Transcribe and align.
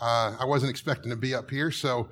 Uh, 0.00 0.36
I 0.38 0.44
wasn't 0.44 0.70
expecting 0.70 1.10
to 1.10 1.16
be 1.16 1.34
up 1.34 1.50
here, 1.50 1.70
so 1.70 2.08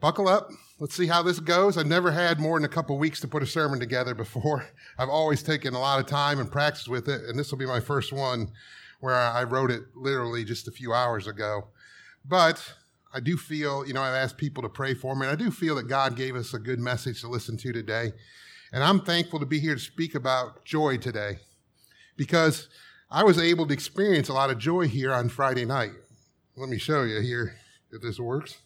buckle 0.00 0.28
up. 0.28 0.50
Let's 0.78 0.94
see 0.94 1.06
how 1.06 1.22
this 1.22 1.40
goes. 1.40 1.76
I've 1.76 1.86
never 1.86 2.10
had 2.10 2.40
more 2.40 2.58
than 2.58 2.64
a 2.64 2.72
couple 2.72 2.98
weeks 2.98 3.20
to 3.20 3.28
put 3.28 3.42
a 3.42 3.46
sermon 3.46 3.78
together 3.78 4.14
before. 4.14 4.64
I've 4.98 5.10
always 5.10 5.42
taken 5.42 5.74
a 5.74 5.80
lot 5.80 6.00
of 6.00 6.06
time 6.06 6.38
and 6.40 6.50
practiced 6.50 6.88
with 6.88 7.08
it, 7.08 7.22
and 7.28 7.38
this 7.38 7.50
will 7.50 7.58
be 7.58 7.66
my 7.66 7.80
first 7.80 8.12
one 8.12 8.52
where 9.00 9.14
I 9.14 9.44
wrote 9.44 9.70
it 9.70 9.82
literally 9.94 10.44
just 10.44 10.68
a 10.68 10.72
few 10.72 10.92
hours 10.92 11.26
ago. 11.26 11.68
But 12.24 12.74
I 13.12 13.20
do 13.20 13.36
feel, 13.36 13.86
you 13.86 13.92
know, 13.92 14.02
I've 14.02 14.14
asked 14.14 14.36
people 14.36 14.62
to 14.62 14.68
pray 14.68 14.94
for 14.94 15.14
me, 15.14 15.26
and 15.26 15.32
I 15.32 15.36
do 15.36 15.50
feel 15.50 15.74
that 15.76 15.88
God 15.88 16.16
gave 16.16 16.36
us 16.36 16.54
a 16.54 16.58
good 16.58 16.78
message 16.78 17.20
to 17.20 17.28
listen 17.28 17.56
to 17.58 17.72
today. 17.72 18.12
And 18.72 18.84
I'm 18.84 19.00
thankful 19.00 19.40
to 19.40 19.46
be 19.46 19.58
here 19.58 19.74
to 19.74 19.80
speak 19.80 20.14
about 20.14 20.64
joy 20.64 20.96
today 20.96 21.38
because 22.16 22.68
I 23.10 23.24
was 23.24 23.38
able 23.38 23.66
to 23.66 23.72
experience 23.72 24.28
a 24.28 24.34
lot 24.34 24.50
of 24.50 24.58
joy 24.58 24.86
here 24.86 25.12
on 25.12 25.28
Friday 25.28 25.64
night. 25.64 25.92
Let 26.60 26.68
me 26.68 26.76
show 26.76 27.04
you 27.04 27.22
here 27.22 27.54
if 27.90 28.02
this 28.02 28.20
works. 28.20 28.58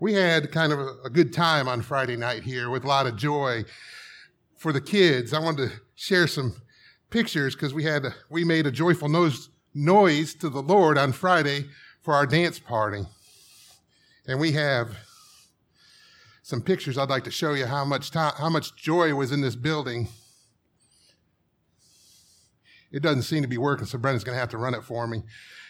We 0.00 0.14
had 0.14 0.50
kind 0.50 0.72
of 0.72 0.80
a, 1.04 1.08
good 1.08 1.32
time 1.32 1.68
on 1.68 1.82
Friday 1.82 2.16
night 2.16 2.42
here 2.42 2.68
with 2.68 2.82
a 2.82 2.88
lot 2.88 3.06
of 3.06 3.14
joy 3.14 3.64
for 4.56 4.72
the 4.72 4.80
kids. 4.80 5.32
I 5.32 5.38
wanted 5.38 5.70
to 5.70 5.76
share 5.94 6.26
some 6.26 6.60
pictures 7.10 7.54
because 7.54 7.72
we 7.72 7.84
had 7.84 8.06
we 8.28 8.42
made 8.42 8.66
a 8.66 8.72
joyful 8.72 9.08
noise, 9.08 9.50
noise 9.72 10.34
to 10.34 10.48
the 10.48 10.60
Lord 10.60 10.98
on 10.98 11.12
Friday 11.12 11.66
for 12.02 12.12
our 12.12 12.26
dance 12.26 12.58
party. 12.58 13.06
And 14.26 14.40
we 14.40 14.50
have 14.52 14.96
some 16.42 16.60
pictures 16.60 16.98
I'd 16.98 17.08
like 17.08 17.22
to 17.22 17.30
show 17.30 17.54
you 17.54 17.66
how 17.66 17.84
much 17.84 18.10
time, 18.10 18.32
how 18.36 18.50
much 18.50 18.74
joy 18.74 19.14
was 19.14 19.30
in 19.30 19.42
this 19.42 19.54
building. 19.54 20.08
It 22.90 23.00
doesn't 23.00 23.22
seem 23.22 23.42
to 23.42 23.48
be 23.48 23.58
working, 23.58 23.86
so 23.86 23.96
Brendan's 23.96 24.24
going 24.24 24.34
to 24.34 24.40
have 24.40 24.50
to 24.50 24.58
run 24.58 24.74
it 24.74 24.82
for 24.82 25.06
me. 25.06 25.22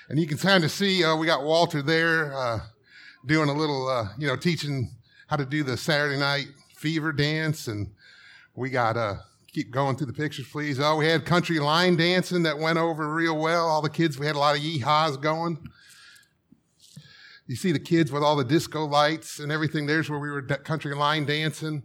And 0.09 0.19
you 0.19 0.27
can 0.27 0.39
kind 0.39 0.65
of 0.65 0.71
see 0.71 1.05
uh, 1.05 1.17
we 1.17 1.27
got 1.27 1.45
Walter 1.45 1.83
there 1.83 2.33
uh, 2.35 2.61
doing 3.27 3.51
a 3.51 3.53
little, 3.53 3.89
uh, 3.89 4.09
you 4.17 4.27
know, 4.27 4.37
teaching 4.37 4.91
how 5.27 5.37
to 5.37 5.45
do 5.45 5.62
the 5.62 5.77
Saturday 5.77 6.19
night 6.19 6.47
fever 6.77 7.12
dance, 7.12 7.69
and 7.69 7.91
we 8.55 8.70
got 8.70 8.97
uh, 8.97 9.17
keep 9.53 9.70
going 9.70 9.97
through 9.97 10.06
the 10.06 10.15
pictures, 10.15 10.48
please. 10.48 10.81
Oh, 10.81 10.97
we 10.97 11.06
had 11.06 11.27
country 11.27 11.59
line 11.59 11.97
dancing 11.97 12.45
that 12.45 12.59
went 12.59 12.78
over 12.78 13.12
real 13.12 13.37
well. 13.37 13.67
All 13.67 13.83
the 13.83 13.91
kids, 13.91 14.19
we 14.19 14.25
had 14.25 14.34
a 14.34 14.39
lot 14.39 14.56
of 14.56 14.62
yee-haws 14.62 15.19
going. 15.19 15.59
You 17.47 17.56
see 17.56 17.72
the 17.72 17.78
kids 17.78 18.11
with 18.11 18.22
all 18.22 18.37
the 18.37 18.45
disco 18.45 18.87
lights 18.87 19.39
and 19.39 19.53
everything. 19.53 19.87
There's 19.87 20.09
where 20.09 20.19
we 20.19 20.31
were 20.31 20.43
country 20.43 20.95
line 20.95 21.27
dancing. 21.27 21.83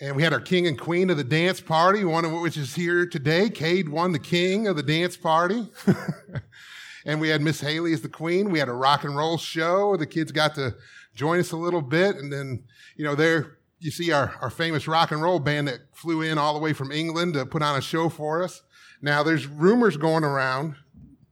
And 0.00 0.16
we 0.16 0.24
had 0.24 0.32
our 0.32 0.40
king 0.40 0.66
and 0.66 0.78
queen 0.78 1.10
of 1.10 1.16
the 1.16 1.24
dance 1.24 1.60
party, 1.60 2.04
one 2.04 2.24
of 2.24 2.32
which 2.32 2.56
is 2.56 2.74
here 2.74 3.06
today. 3.06 3.50
Cade 3.50 3.88
won 3.88 4.10
the 4.10 4.18
king 4.18 4.66
of 4.66 4.76
the 4.76 4.82
dance 4.82 5.16
party. 5.16 5.68
and 7.04 7.20
we 7.20 7.28
had 7.28 7.40
Miss 7.40 7.60
Haley 7.60 7.92
as 7.92 8.02
the 8.02 8.08
queen. 8.08 8.50
We 8.50 8.58
had 8.58 8.68
a 8.68 8.72
rock 8.72 9.04
and 9.04 9.16
roll 9.16 9.38
show. 9.38 9.96
The 9.96 10.06
kids 10.06 10.32
got 10.32 10.54
to 10.56 10.74
join 11.14 11.38
us 11.38 11.52
a 11.52 11.56
little 11.56 11.82
bit. 11.82 12.16
And 12.16 12.32
then, 12.32 12.64
you 12.96 13.04
know, 13.04 13.14
there 13.14 13.58
you 13.78 13.90
see 13.90 14.12
our, 14.12 14.34
our 14.40 14.50
famous 14.50 14.88
rock 14.88 15.10
and 15.10 15.20
roll 15.22 15.38
band 15.38 15.68
that 15.68 15.80
flew 15.92 16.22
in 16.22 16.38
all 16.38 16.54
the 16.54 16.60
way 16.60 16.72
from 16.72 16.90
England 16.90 17.34
to 17.34 17.44
put 17.44 17.62
on 17.62 17.76
a 17.76 17.82
show 17.82 18.08
for 18.08 18.42
us. 18.42 18.62
Now, 19.02 19.22
there's 19.22 19.46
rumors 19.46 19.96
going 19.96 20.24
around 20.24 20.76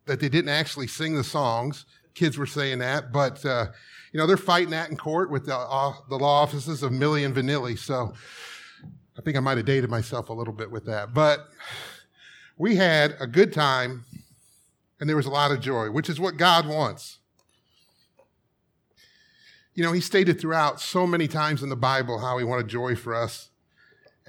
that 0.04 0.20
they 0.20 0.28
didn't 0.28 0.50
actually 0.50 0.88
sing 0.88 1.14
the 1.14 1.24
songs 1.24 1.86
kids 2.14 2.38
were 2.38 2.46
saying 2.46 2.78
that, 2.80 3.12
but 3.12 3.44
uh, 3.44 3.66
you 4.12 4.18
know 4.18 4.26
they're 4.26 4.36
fighting 4.36 4.70
that 4.70 4.90
in 4.90 4.96
court 4.96 5.30
with 5.30 5.46
the, 5.46 5.56
uh, 5.56 5.92
the 6.08 6.16
law 6.16 6.42
offices 6.42 6.82
of 6.82 6.92
Milli 6.92 7.24
and 7.24 7.34
Vanilli. 7.34 7.78
So 7.78 8.12
I 9.18 9.22
think 9.22 9.36
I 9.36 9.40
might 9.40 9.56
have 9.56 9.66
dated 9.66 9.90
myself 9.90 10.28
a 10.28 10.32
little 10.32 10.52
bit 10.52 10.70
with 10.70 10.84
that, 10.86 11.14
but 11.14 11.48
we 12.58 12.76
had 12.76 13.16
a 13.20 13.26
good 13.26 13.52
time, 13.52 14.04
and 15.02 15.08
there 15.08 15.16
was 15.16 15.26
a 15.26 15.30
lot 15.30 15.50
of 15.50 15.58
joy, 15.58 15.90
which 15.90 16.08
is 16.08 16.20
what 16.20 16.36
God 16.36 16.64
wants. 16.64 17.18
You 19.74 19.82
know, 19.82 19.90
He 19.90 20.00
stated 20.00 20.40
throughout 20.40 20.80
so 20.80 21.08
many 21.08 21.26
times 21.26 21.60
in 21.60 21.70
the 21.70 21.74
Bible 21.74 22.20
how 22.20 22.38
He 22.38 22.44
wanted 22.44 22.68
joy 22.68 22.94
for 22.94 23.12
us, 23.12 23.50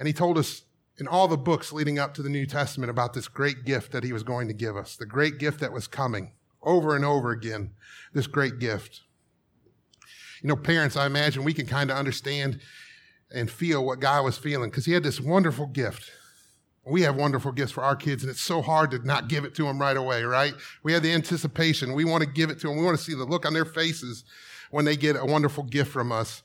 and 0.00 0.08
He 0.08 0.12
told 0.12 0.36
us 0.36 0.62
in 0.98 1.06
all 1.06 1.28
the 1.28 1.36
books 1.36 1.72
leading 1.72 2.00
up 2.00 2.12
to 2.14 2.22
the 2.22 2.28
New 2.28 2.44
Testament 2.44 2.90
about 2.90 3.12
this 3.14 3.28
great 3.28 3.64
gift 3.64 3.92
that 3.92 4.02
He 4.02 4.12
was 4.12 4.24
going 4.24 4.48
to 4.48 4.52
give 4.52 4.76
us, 4.76 4.96
the 4.96 5.06
great 5.06 5.38
gift 5.38 5.60
that 5.60 5.72
was 5.72 5.86
coming 5.86 6.32
over 6.60 6.96
and 6.96 7.04
over 7.04 7.30
again 7.30 7.70
this 8.12 8.26
great 8.26 8.58
gift. 8.58 9.02
You 10.42 10.48
know, 10.48 10.56
parents, 10.56 10.96
I 10.96 11.06
imagine 11.06 11.44
we 11.44 11.54
can 11.54 11.66
kind 11.66 11.88
of 11.92 11.96
understand 11.96 12.58
and 13.32 13.48
feel 13.48 13.84
what 13.84 14.00
God 14.00 14.24
was 14.24 14.38
feeling 14.38 14.70
because 14.70 14.86
He 14.86 14.92
had 14.92 15.04
this 15.04 15.20
wonderful 15.20 15.66
gift. 15.66 16.10
We 16.86 17.02
have 17.02 17.16
wonderful 17.16 17.52
gifts 17.52 17.72
for 17.72 17.82
our 17.82 17.96
kids, 17.96 18.22
and 18.22 18.30
it's 18.30 18.42
so 18.42 18.60
hard 18.60 18.90
to 18.90 18.98
not 18.98 19.28
give 19.28 19.44
it 19.44 19.54
to 19.54 19.64
them 19.64 19.80
right 19.80 19.96
away, 19.96 20.22
right? 20.22 20.52
We 20.82 20.92
have 20.92 21.02
the 21.02 21.12
anticipation. 21.12 21.94
We 21.94 22.04
want 22.04 22.22
to 22.22 22.28
give 22.28 22.50
it 22.50 22.60
to 22.60 22.68
them. 22.68 22.76
We 22.76 22.84
want 22.84 22.98
to 22.98 23.02
see 23.02 23.14
the 23.14 23.24
look 23.24 23.46
on 23.46 23.54
their 23.54 23.64
faces 23.64 24.24
when 24.70 24.84
they 24.84 24.96
get 24.96 25.16
a 25.16 25.24
wonderful 25.24 25.64
gift 25.64 25.90
from 25.90 26.12
us 26.12 26.42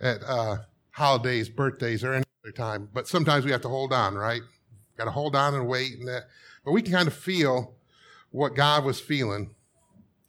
at 0.00 0.22
uh, 0.22 0.58
holidays, 0.92 1.48
birthdays, 1.48 2.04
or 2.04 2.12
any 2.12 2.24
other 2.44 2.52
time. 2.52 2.88
But 2.92 3.08
sometimes 3.08 3.44
we 3.44 3.50
have 3.50 3.62
to 3.62 3.68
hold 3.68 3.92
on, 3.92 4.14
right? 4.14 4.42
Got 4.96 5.06
to 5.06 5.10
hold 5.10 5.34
on 5.34 5.54
and 5.54 5.66
wait, 5.66 5.98
and 5.98 6.06
that. 6.06 6.24
But 6.64 6.72
we 6.72 6.82
can 6.82 6.92
kind 6.92 7.08
of 7.08 7.14
feel 7.14 7.74
what 8.30 8.54
God 8.54 8.84
was 8.84 9.00
feeling. 9.00 9.54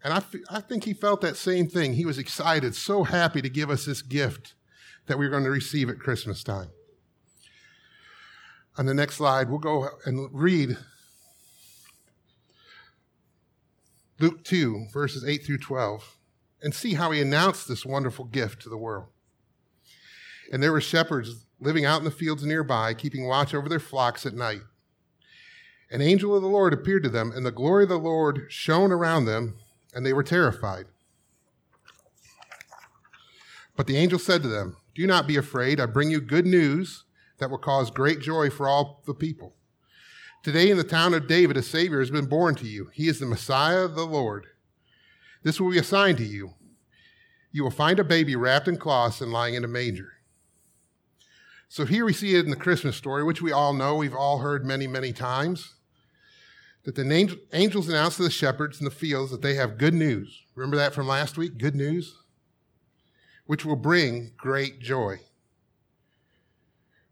And 0.03 0.13
I, 0.13 0.17
f- 0.17 0.35
I 0.49 0.61
think 0.61 0.85
he 0.85 0.93
felt 0.93 1.21
that 1.21 1.35
same 1.35 1.67
thing. 1.67 1.93
He 1.93 2.05
was 2.05 2.17
excited, 2.17 2.73
so 2.73 3.03
happy 3.03 3.41
to 3.41 3.49
give 3.49 3.69
us 3.69 3.85
this 3.85 4.01
gift 4.01 4.55
that 5.07 5.19
we 5.19 5.25
are 5.25 5.29
going 5.29 5.43
to 5.43 5.49
receive 5.49 5.89
at 5.89 5.99
Christmas 5.99 6.43
time. 6.43 6.69
On 8.79 8.85
the 8.85 8.93
next 8.93 9.15
slide, 9.15 9.49
we'll 9.49 9.59
go 9.59 9.89
and 10.05 10.29
read 10.31 10.77
Luke 14.21 14.45
2, 14.45 14.85
verses 14.93 15.25
8 15.25 15.45
through 15.45 15.57
12, 15.57 16.15
and 16.63 16.73
see 16.73 16.93
how 16.93 17.11
he 17.11 17.19
announced 17.19 17.67
this 17.67 17.85
wonderful 17.85 18.23
gift 18.23 18.61
to 18.61 18.69
the 18.69 18.77
world. 18.77 19.07
And 20.53 20.63
there 20.63 20.71
were 20.71 20.79
shepherds 20.79 21.45
living 21.59 21.83
out 21.83 21.97
in 21.97 22.05
the 22.05 22.09
fields 22.09 22.45
nearby, 22.45 22.93
keeping 22.93 23.27
watch 23.27 23.53
over 23.53 23.67
their 23.67 23.81
flocks 23.81 24.25
at 24.25 24.33
night. 24.33 24.61
An 25.91 26.01
angel 26.01 26.33
of 26.33 26.41
the 26.41 26.47
Lord 26.47 26.71
appeared 26.71 27.03
to 27.03 27.09
them, 27.09 27.33
and 27.35 27.45
the 27.45 27.51
glory 27.51 27.83
of 27.83 27.89
the 27.89 27.99
Lord 27.99 28.45
shone 28.47 28.93
around 28.93 29.25
them, 29.25 29.57
and 29.93 30.05
they 30.05 30.13
were 30.13 30.23
terrified. 30.23 30.85
But 33.75 33.87
the 33.87 33.97
angel 33.97 34.19
said 34.19 34.41
to 34.43 34.47
them, 34.47 34.77
Do 34.95 35.05
not 35.05 35.27
be 35.27 35.35
afraid. 35.35 35.81
I 35.81 35.85
bring 35.85 36.09
you 36.09 36.21
good 36.21 36.45
news 36.45 37.03
that 37.39 37.49
will 37.49 37.57
cause 37.57 37.91
great 37.91 38.19
joy 38.19 38.49
for 38.49 38.67
all 38.67 39.01
the 39.05 39.13
people. 39.13 39.55
Today 40.43 40.69
in 40.69 40.77
the 40.77 40.83
town 40.83 41.13
of 41.13 41.27
David, 41.27 41.57
a 41.57 41.61
Savior 41.61 41.99
has 41.99 42.11
been 42.11 42.27
born 42.27 42.55
to 42.55 42.65
you. 42.65 42.89
He 42.93 43.07
is 43.07 43.19
the 43.19 43.25
Messiah, 43.25 43.87
the 43.87 44.05
Lord. 44.05 44.45
This 45.43 45.59
will 45.59 45.71
be 45.71 45.77
a 45.77 45.83
sign 45.83 46.15
to 46.17 46.23
you. 46.23 46.53
You 47.51 47.63
will 47.63 47.71
find 47.71 47.99
a 47.99 48.03
baby 48.03 48.35
wrapped 48.35 48.67
in 48.67 48.77
cloths 48.77 49.21
and 49.21 49.31
lying 49.31 49.55
in 49.55 49.63
a 49.63 49.67
manger. 49.67 50.13
So 51.67 51.85
here 51.85 52.05
we 52.05 52.13
see 52.13 52.35
it 52.35 52.45
in 52.45 52.51
the 52.51 52.55
Christmas 52.55 52.95
story, 52.95 53.23
which 53.23 53.41
we 53.41 53.51
all 53.51 53.73
know, 53.73 53.95
we've 53.95 54.15
all 54.15 54.39
heard 54.39 54.65
many, 54.65 54.87
many 54.87 55.11
times 55.11 55.75
that 56.83 56.95
the 56.95 57.37
angels 57.53 57.89
announce 57.89 58.15
to 58.15 58.23
the 58.23 58.31
shepherds 58.31 58.79
in 58.79 58.85
the 58.85 58.91
fields 58.91 59.31
that 59.31 59.41
they 59.41 59.55
have 59.55 59.77
good 59.77 59.93
news. 59.93 60.43
Remember 60.55 60.77
that 60.77 60.93
from 60.93 61.07
last 61.07 61.37
week? 61.37 61.57
Good 61.57 61.75
news? 61.75 62.15
Which 63.45 63.65
will 63.65 63.75
bring 63.75 64.31
great 64.37 64.79
joy. 64.79 65.19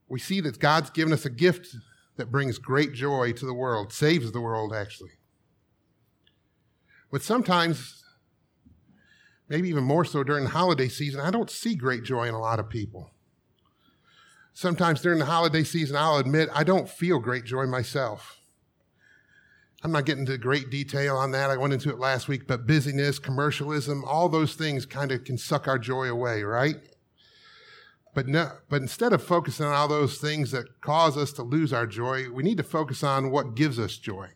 We 0.08 0.20
see 0.20 0.42
that 0.42 0.60
God's 0.60 0.90
given 0.90 1.14
us 1.14 1.26
a 1.26 1.30
gift 1.30 1.76
that 2.16 2.32
brings 2.32 2.58
great 2.58 2.94
joy 2.94 3.32
to 3.34 3.46
the 3.46 3.54
world, 3.54 3.94
saves 3.94 4.32
the 4.32 4.42
world, 4.42 4.74
actually. 4.74 5.12
But 7.12 7.22
sometimes, 7.22 8.04
maybe 9.48 9.70
even 9.70 9.84
more 9.84 10.06
so 10.06 10.24
during 10.24 10.46
the 10.46 10.50
holiday 10.50 10.88
season, 10.88 11.22
I 11.22 11.32
don't 11.32 11.50
see 11.50 11.76
great 11.76 12.04
joy 12.04 12.28
in 12.28 12.34
a 12.34 12.40
lot 12.40 12.60
of 12.60 12.70
people. 12.70 13.12
Sometimes 14.54 15.02
during 15.02 15.20
the 15.20 15.26
holiday 15.26 15.64
season, 15.64 15.96
I'll 15.96 16.18
admit 16.18 16.50
I 16.54 16.64
don't 16.64 16.90
feel 16.90 17.20
great 17.20 17.46
joy 17.46 17.66
myself. 17.66 18.38
I'm 19.84 19.92
not 19.92 20.06
getting 20.06 20.26
into 20.26 20.38
great 20.40 20.72
detail 20.72 21.16
on 21.16 21.32
that. 21.32 21.52
I 21.52 21.58
went 21.58 21.74
into 21.74 21.92
it 21.92 22.00
last 22.00 22.28
week, 22.28 22.48
but 22.48 22.66
busyness, 22.66 23.20
commercialism, 23.20 24.04
all 24.04 24.28
those 24.28 24.56
things 24.56 24.86
kind 24.86 25.12
of 25.12 25.24
can 25.24 25.38
suck 25.38 25.68
our 25.68 25.78
joy 25.78 26.10
away, 26.10 26.42
right? 26.42 26.78
But 28.18 28.28
no, 28.28 28.50
but 28.68 28.82
instead 28.82 29.14
of 29.14 29.22
focusing 29.22 29.68
on 29.68 29.74
all 29.74 29.88
those 29.88 30.18
things 30.18 30.50
that 30.50 30.82
cause 30.82 31.16
us 31.16 31.32
to 31.34 31.44
lose 31.44 31.72
our 31.72 31.86
joy, 31.86 32.32
we 32.32 32.42
need 32.42 32.58
to 32.58 32.64
focus 32.64 33.04
on 33.04 33.30
what 33.30 33.54
gives 33.54 33.78
us 33.78 33.96
joy. 33.96 34.30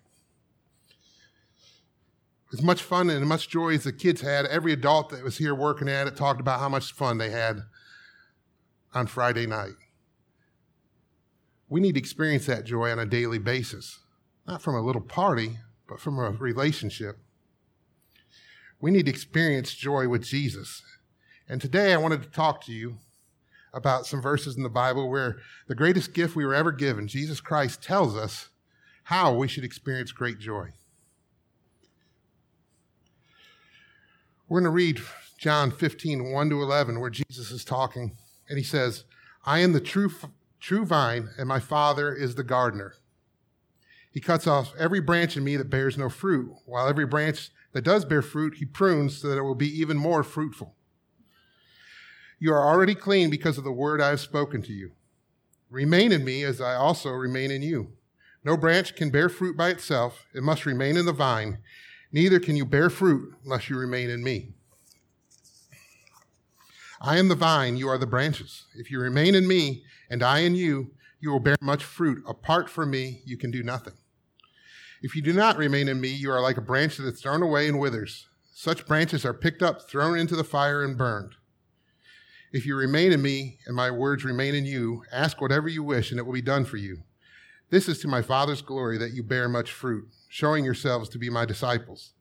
As 2.54 2.62
much 2.62 2.84
fun 2.84 3.10
and 3.10 3.24
as 3.24 3.28
much 3.28 3.50
joy 3.50 3.74
as 3.74 3.86
the 3.86 3.92
kids 3.92 4.22
had, 4.22 4.46
every 4.46 4.72
adult 4.72 5.10
that 5.10 5.24
was 5.24 5.40
here 5.40 5.56
working 5.56 5.90
at 5.90 6.06
it 6.06 6.16
talked 6.16 6.40
about 6.40 6.60
how 6.60 6.70
much 6.70 6.94
fun 6.94 7.18
they 7.18 7.32
had 7.32 7.64
on 8.94 9.08
Friday 9.08 9.48
night. 9.48 9.74
We 11.68 11.82
need 11.82 11.96
to 11.96 12.00
experience 12.00 12.46
that 12.46 12.66
joy 12.66 12.92
on 12.92 13.00
a 13.00 13.06
daily 13.08 13.40
basis 13.40 13.98
not 14.46 14.62
from 14.62 14.76
a 14.76 14.82
little 14.82 15.02
party, 15.02 15.58
but 15.90 16.00
from 16.00 16.20
a 16.20 16.30
relationship. 16.30 17.18
We 18.80 18.92
need 18.92 19.08
to 19.08 19.12
experience 19.12 19.74
joy 19.74 20.08
with 20.08 20.24
Jesus. 20.24 20.84
And 21.50 21.60
today 21.60 21.96
I 21.96 21.98
wanted 21.98 22.22
to 22.22 22.30
talk 22.30 22.64
to 22.66 22.72
you 22.72 23.00
about 23.74 24.06
some 24.06 24.22
verses 24.22 24.58
in 24.58 24.64
the 24.64 24.70
Bible 24.70 25.10
where 25.10 25.38
the 25.68 25.76
greatest 25.76 26.14
gift 26.14 26.36
we 26.36 26.46
were 26.46 26.54
ever 26.54 26.72
given, 26.72 27.08
Jesus 27.08 27.40
Christ, 27.40 27.82
tells 27.82 28.16
us 28.16 28.50
how 29.04 29.34
we 29.34 29.48
should 29.48 29.64
experience 29.64 30.12
great 30.12 30.40
joy. 30.40 30.70
We're 34.48 34.60
going 34.60 34.66
to 34.66 34.76
read 34.76 35.00
John 35.38 35.72
15, 35.72 36.32
1 36.32 36.50
to 36.50 36.62
11, 36.62 37.00
where 37.00 37.10
Jesus 37.10 37.52
is 37.52 37.64
talking, 37.64 38.18
and 38.50 38.58
he 38.58 38.64
says, 38.64 39.06
I 39.46 39.60
am 39.60 39.72
the 39.72 39.80
true, 39.80 40.12
true 40.60 40.86
vine, 40.86 41.30
and 41.38 41.48
my 41.48 41.60
Father 41.60 42.14
is 42.14 42.36
the 42.36 42.44
gardener. 42.44 42.96
He 44.12 44.20
cuts 44.20 44.46
off 44.46 44.74
every 44.78 45.00
branch 45.00 45.38
in 45.38 45.44
me 45.46 45.56
that 45.56 45.70
bears 45.70 45.98
no 45.98 46.10
fruit, 46.10 46.54
while 46.66 46.88
every 46.88 47.06
branch 47.06 47.50
that 47.72 47.84
does 47.84 48.04
bear 48.04 48.22
fruit, 48.22 48.56
he 48.58 48.66
prunes 48.66 49.18
so 49.18 49.30
that 49.30 49.38
it 49.38 49.44
will 49.44 49.56
be 49.56 49.70
even 49.80 49.98
more 49.98 50.22
fruitful. 50.22 50.76
You 52.44 52.52
are 52.54 52.68
already 52.68 52.96
clean 52.96 53.30
because 53.30 53.60
of 53.60 53.64
the 53.64 53.72
word 53.72 54.02
I 54.02 54.10
have 54.10 54.20
spoken 54.20 54.64
to 54.64 54.74
you. 54.74 54.94
Remain 55.70 56.12
in 56.12 56.26
me 56.26 56.44
as 56.44 56.60
I 56.60 56.74
also 56.74 57.12
remain 57.12 57.52
in 57.52 57.62
you. 57.62 57.94
No 58.44 58.58
branch 58.58 58.96
can 58.96 59.12
bear 59.12 59.30
fruit 59.30 59.56
by 59.56 59.70
itself, 59.70 60.26
it 60.34 60.42
must 60.42 60.66
remain 60.66 60.98
in 60.98 61.06
the 61.06 61.14
vine. 61.14 61.60
Neither 62.12 62.40
can 62.40 62.56
you 62.56 62.66
bear 62.66 62.90
fruit 62.90 63.32
unless 63.44 63.70
you 63.70 63.78
remain 63.78 64.10
in 64.10 64.24
me. 64.24 64.54
I 67.00 67.20
am 67.20 67.28
the 67.28 67.36
vine, 67.36 67.78
you 67.78 67.88
are 67.88 68.00
the 68.00 68.08
branches. 68.08 68.66
If 68.74 68.90
you 68.90 69.00
remain 69.00 69.36
in 69.36 69.48
me 69.48 69.84
and 70.10 70.24
I 70.24 70.40
in 70.40 70.56
you, 70.56 70.96
you 71.20 71.30
will 71.30 71.40
bear 71.40 71.58
much 71.62 71.84
fruit. 71.84 72.24
Apart 72.28 72.72
from 72.72 72.90
me, 72.90 73.22
you 73.24 73.38
can 73.38 73.52
do 73.52 73.62
nothing. 73.62 73.94
If 75.04 75.16
you 75.16 75.22
do 75.22 75.34
not 75.34 75.58
remain 75.58 75.88
in 75.88 76.02
me, 76.02 76.08
you 76.08 76.32
are 76.32 76.42
like 76.42 76.58
a 76.58 76.62
branch 76.62 76.98
that 76.98 77.06
is 77.06 77.22
thrown 77.22 77.44
away 77.44 77.68
and 77.68 77.80
withers. 77.80 78.26
Such 78.52 78.88
branches 78.88 79.26
are 79.26 79.34
picked 79.34 79.62
up, 79.62 79.88
thrown 79.88 80.18
into 80.18 80.36
the 80.36 80.44
fire, 80.44 80.84
and 80.84 80.98
burned. 80.98 81.36
If 82.52 82.66
you 82.66 82.76
remain 82.76 83.14
in 83.14 83.22
me 83.22 83.60
and 83.66 83.76
my 83.76 83.90
words 83.92 84.26
remain 84.26 84.56
in 84.56 84.66
you, 84.66 85.04
ask 85.12 85.40
whatever 85.40 85.70
you 85.70 85.84
wish, 85.84 86.12
and 86.12 86.20
it 86.20 86.24
will 86.26 86.34
be 86.34 86.42
done 86.42 86.66
for 86.66 86.76
you. 86.76 87.04
This 87.70 87.88
is 87.88 88.00
to 88.00 88.10
my 88.10 88.22
Father's 88.22 88.62
glory 88.62 88.98
that 88.98 89.14
you 89.14 89.24
bear 89.24 89.48
much 89.48 89.72
fruit, 89.72 90.10
showing 90.28 90.66
yourselves 90.66 91.08
to 91.10 91.18
be 91.18 91.30
my 91.30 91.46
disciples. 91.46 92.12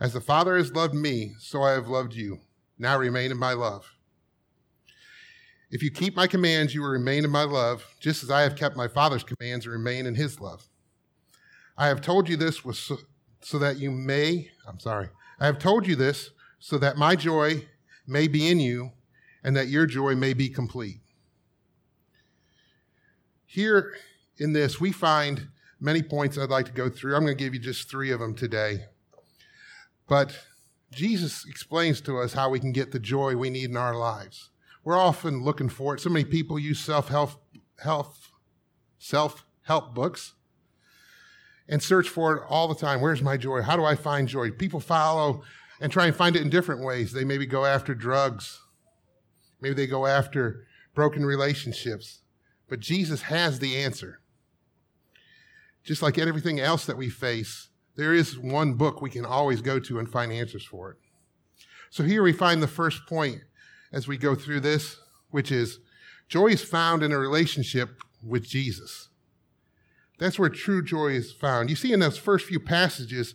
As 0.00 0.14
the 0.14 0.22
Father 0.22 0.56
has 0.56 0.72
loved 0.72 0.94
me, 0.94 1.34
so 1.38 1.62
I 1.62 1.72
have 1.72 1.88
loved 1.88 2.14
you. 2.14 2.40
Now 2.78 2.98
remain 2.98 3.30
in 3.30 3.36
my 3.36 3.52
love. 3.52 3.92
If 5.70 5.82
you 5.82 5.90
keep 5.90 6.16
my 6.16 6.26
commands, 6.26 6.74
you 6.74 6.80
will 6.80 6.88
remain 6.88 7.24
in 7.24 7.30
my 7.30 7.44
love, 7.44 7.84
just 8.00 8.22
as 8.22 8.30
I 8.30 8.40
have 8.40 8.56
kept 8.56 8.76
my 8.76 8.88
Father's 8.88 9.22
commands 9.22 9.66
and 9.66 9.72
remain 9.74 10.06
in 10.06 10.14
his 10.14 10.40
love. 10.40 10.66
I 11.76 11.88
have 11.88 12.00
told 12.00 12.26
you 12.28 12.38
this 12.38 12.62
so, 12.72 12.96
so 13.42 13.58
that 13.58 13.78
you 13.78 13.90
may, 13.90 14.48
I'm 14.66 14.78
sorry, 14.78 15.10
I 15.38 15.44
have 15.44 15.58
told 15.58 15.86
you 15.86 15.94
this 15.94 16.30
so 16.58 16.78
that 16.78 16.96
my 16.96 17.16
joy 17.16 17.66
may 18.06 18.28
be 18.28 18.48
in 18.48 18.60
you 18.60 18.92
and 19.44 19.54
that 19.56 19.68
your 19.68 19.86
joy 19.86 20.16
may 20.16 20.32
be 20.32 20.48
complete. 20.48 21.00
Here 23.46 23.94
in 24.38 24.52
this, 24.52 24.80
we 24.80 24.90
find 24.90 25.48
many 25.78 26.02
points 26.02 26.36
I'd 26.36 26.50
like 26.50 26.66
to 26.66 26.72
go 26.72 26.88
through. 26.88 27.14
I'm 27.14 27.24
going 27.24 27.36
to 27.36 27.44
give 27.44 27.54
you 27.54 27.60
just 27.60 27.88
three 27.88 28.10
of 28.10 28.18
them 28.18 28.34
today. 28.34 28.86
But 30.08 30.36
Jesus 30.90 31.44
explains 31.46 32.00
to 32.02 32.18
us 32.18 32.32
how 32.32 32.50
we 32.50 32.58
can 32.58 32.72
get 32.72 32.90
the 32.90 32.98
joy 32.98 33.36
we 33.36 33.50
need 33.50 33.70
in 33.70 33.76
our 33.76 33.94
lives. 33.94 34.50
We're 34.82 34.98
often 34.98 35.44
looking 35.44 35.68
for 35.68 35.94
it. 35.94 36.00
So 36.00 36.10
many 36.10 36.24
people 36.24 36.58
use 36.58 36.80
self-help, 36.80 37.30
health, 37.78 38.30
self-help 38.98 39.94
books 39.94 40.34
and 41.68 41.82
search 41.82 42.08
for 42.08 42.36
it 42.36 42.42
all 42.48 42.68
the 42.68 42.74
time. 42.74 43.00
Where's 43.00 43.22
my 43.22 43.36
joy? 43.36 43.62
How 43.62 43.76
do 43.76 43.84
I 43.84 43.94
find 43.94 44.28
joy? 44.28 44.50
People 44.50 44.80
follow 44.80 45.42
and 45.80 45.90
try 45.90 46.06
and 46.06 46.14
find 46.14 46.36
it 46.36 46.42
in 46.42 46.50
different 46.50 46.82
ways. 46.82 47.12
They 47.12 47.24
maybe 47.24 47.46
go 47.46 47.64
after 47.64 47.94
drugs. 47.94 48.60
Maybe 49.64 49.76
they 49.76 49.86
go 49.86 50.04
after 50.04 50.66
broken 50.94 51.24
relationships. 51.24 52.20
But 52.68 52.80
Jesus 52.80 53.22
has 53.22 53.60
the 53.60 53.78
answer. 53.78 54.20
Just 55.82 56.02
like 56.02 56.18
everything 56.18 56.60
else 56.60 56.84
that 56.84 56.98
we 56.98 57.08
face, 57.08 57.70
there 57.96 58.12
is 58.12 58.38
one 58.38 58.74
book 58.74 59.00
we 59.00 59.08
can 59.08 59.24
always 59.24 59.62
go 59.62 59.80
to 59.80 59.98
and 59.98 60.06
find 60.06 60.30
answers 60.30 60.66
for 60.66 60.90
it. 60.90 60.98
So 61.88 62.04
here 62.04 62.22
we 62.22 62.34
find 62.34 62.62
the 62.62 62.68
first 62.68 63.06
point 63.06 63.40
as 63.90 64.06
we 64.06 64.18
go 64.18 64.34
through 64.34 64.60
this, 64.60 64.98
which 65.30 65.50
is 65.50 65.78
joy 66.28 66.48
is 66.48 66.62
found 66.62 67.02
in 67.02 67.10
a 67.10 67.18
relationship 67.18 68.02
with 68.22 68.46
Jesus. 68.46 69.08
That's 70.18 70.38
where 70.38 70.50
true 70.50 70.84
joy 70.84 71.12
is 71.12 71.32
found. 71.32 71.70
You 71.70 71.76
see 71.76 71.94
in 71.94 72.00
those 72.00 72.18
first 72.18 72.44
few 72.44 72.60
passages 72.60 73.34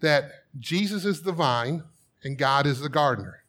that 0.00 0.32
Jesus 0.58 1.04
is 1.04 1.22
the 1.22 1.30
vine 1.30 1.84
and 2.24 2.36
God 2.36 2.66
is 2.66 2.80
the 2.80 2.88
gardener. 2.88 3.39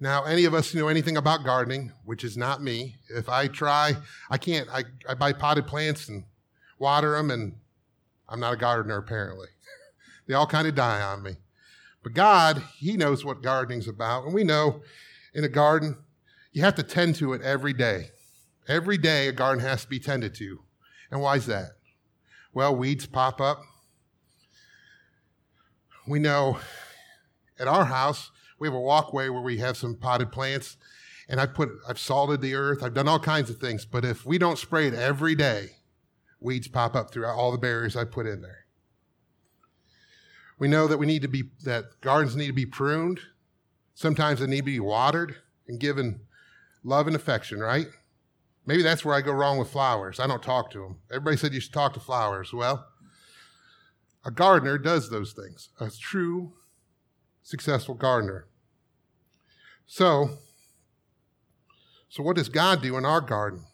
Now, 0.00 0.24
any 0.24 0.44
of 0.44 0.54
us 0.54 0.70
who 0.70 0.78
know 0.78 0.88
anything 0.88 1.16
about 1.16 1.44
gardening, 1.44 1.92
which 2.04 2.22
is 2.22 2.36
not 2.36 2.62
me. 2.62 2.96
If 3.08 3.28
I 3.28 3.48
try, 3.48 3.96
I 4.30 4.38
can't. 4.38 4.68
I, 4.70 4.84
I 5.08 5.14
buy 5.14 5.32
potted 5.32 5.66
plants 5.66 6.08
and 6.08 6.24
water 6.78 7.16
them, 7.16 7.30
and 7.30 7.56
I'm 8.28 8.38
not 8.38 8.54
a 8.54 8.56
gardener 8.56 8.96
apparently. 8.96 9.48
they 10.26 10.34
all 10.34 10.46
kind 10.46 10.68
of 10.68 10.76
die 10.76 11.02
on 11.02 11.24
me. 11.24 11.32
But 12.04 12.14
God, 12.14 12.62
He 12.76 12.96
knows 12.96 13.24
what 13.24 13.42
gardening's 13.42 13.88
about. 13.88 14.24
And 14.24 14.34
we 14.34 14.44
know 14.44 14.82
in 15.34 15.42
a 15.42 15.48
garden, 15.48 15.96
you 16.52 16.62
have 16.62 16.76
to 16.76 16.84
tend 16.84 17.16
to 17.16 17.32
it 17.32 17.42
every 17.42 17.72
day. 17.72 18.10
Every 18.68 18.98
day, 18.98 19.28
a 19.28 19.32
garden 19.32 19.64
has 19.64 19.82
to 19.82 19.88
be 19.88 19.98
tended 19.98 20.34
to. 20.36 20.60
And 21.10 21.20
why 21.20 21.36
is 21.36 21.46
that? 21.46 21.70
Well, 22.52 22.76
weeds 22.76 23.06
pop 23.06 23.40
up. 23.40 23.62
We 26.06 26.18
know 26.18 26.58
at 27.58 27.66
our 27.66 27.86
house, 27.86 28.30
we 28.58 28.68
have 28.68 28.74
a 28.74 28.80
walkway 28.80 29.28
where 29.28 29.42
we 29.42 29.58
have 29.58 29.76
some 29.76 29.94
potted 29.94 30.32
plants, 30.32 30.76
and 31.28 31.40
I 31.40 31.46
put 31.46 31.70
I've 31.88 31.98
salted 31.98 32.40
the 32.40 32.54
earth, 32.54 32.82
I've 32.82 32.94
done 32.94 33.08
all 33.08 33.20
kinds 33.20 33.50
of 33.50 33.58
things, 33.58 33.84
but 33.84 34.04
if 34.04 34.24
we 34.26 34.38
don't 34.38 34.58
spray 34.58 34.86
it 34.86 34.94
every 34.94 35.34
day, 35.34 35.76
weeds 36.40 36.68
pop 36.68 36.94
up 36.94 37.10
throughout 37.10 37.36
all 37.36 37.52
the 37.52 37.58
barriers 37.58 37.96
I 37.96 38.04
put 38.04 38.26
in 38.26 38.42
there. 38.42 38.66
We 40.58 40.68
know 40.68 40.88
that 40.88 40.98
we 40.98 41.06
need 41.06 41.22
to 41.22 41.28
be 41.28 41.44
that 41.64 42.00
gardens 42.00 42.36
need 42.36 42.48
to 42.48 42.52
be 42.52 42.66
pruned. 42.66 43.20
Sometimes 43.94 44.40
they 44.40 44.46
need 44.46 44.58
to 44.58 44.62
be 44.64 44.80
watered 44.80 45.36
and 45.66 45.78
given 45.78 46.20
love 46.82 47.06
and 47.06 47.16
affection, 47.16 47.60
right? 47.60 47.88
Maybe 48.66 48.82
that's 48.82 49.04
where 49.04 49.14
I 49.14 49.22
go 49.22 49.32
wrong 49.32 49.58
with 49.58 49.70
flowers. 49.70 50.20
I 50.20 50.26
don't 50.26 50.42
talk 50.42 50.70
to 50.72 50.80
them. 50.80 50.98
Everybody 51.10 51.36
said 51.36 51.54
you 51.54 51.60
should 51.60 51.72
talk 51.72 51.94
to 51.94 52.00
flowers. 52.00 52.52
Well, 52.52 52.86
a 54.24 54.30
gardener 54.30 54.78
does 54.78 55.10
those 55.10 55.32
things, 55.32 55.70
a 55.80 55.90
true, 55.90 56.52
successful 57.48 57.94
gardener. 57.94 58.44
So, 59.86 60.36
so 62.10 62.22
what 62.22 62.36
does 62.36 62.50
God 62.50 62.82
do 62.82 62.98
in 62.98 63.06
our 63.06 63.22
garden? 63.22 63.64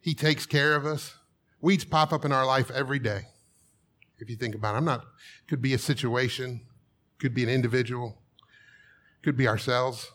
He 0.00 0.12
takes 0.12 0.46
care 0.46 0.74
of 0.74 0.84
us. 0.84 1.14
Weeds 1.60 1.84
pop 1.84 2.12
up 2.12 2.24
in 2.24 2.32
our 2.32 2.44
life 2.44 2.72
every 2.72 2.98
day. 2.98 3.28
If 4.18 4.28
you 4.28 4.34
think 4.34 4.56
about 4.56 4.74
it, 4.74 4.78
I'm 4.78 4.84
not, 4.84 5.04
could 5.46 5.62
be 5.62 5.74
a 5.74 5.78
situation, 5.78 6.62
could 7.20 7.32
be 7.32 7.44
an 7.44 7.48
individual, 7.48 8.18
could 9.22 9.36
be 9.36 9.46
ourselves 9.46 10.10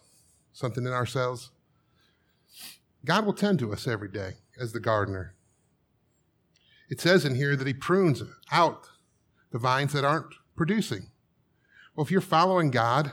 something 0.51 0.85
in 0.85 0.91
ourselves. 0.91 1.51
God 3.05 3.25
will 3.25 3.31
tend 3.31 3.59
to 3.59 3.71
us 3.71 3.87
every 3.87 4.09
day 4.09 4.33
as 4.59 4.73
the 4.73 4.81
gardener. 4.81 5.35
It 6.89 6.99
says 6.99 7.23
in 7.23 7.35
here 7.35 7.55
that 7.55 7.65
He 7.65 7.73
prunes 7.73 8.23
out 8.51 8.89
the 9.51 9.59
vines 9.59 9.93
that 9.93 10.05
aren't 10.05 10.33
producing. 10.55 11.09
Well, 11.95 12.05
if 12.05 12.11
you're 12.11 12.21
following 12.21 12.71
God 12.71 13.11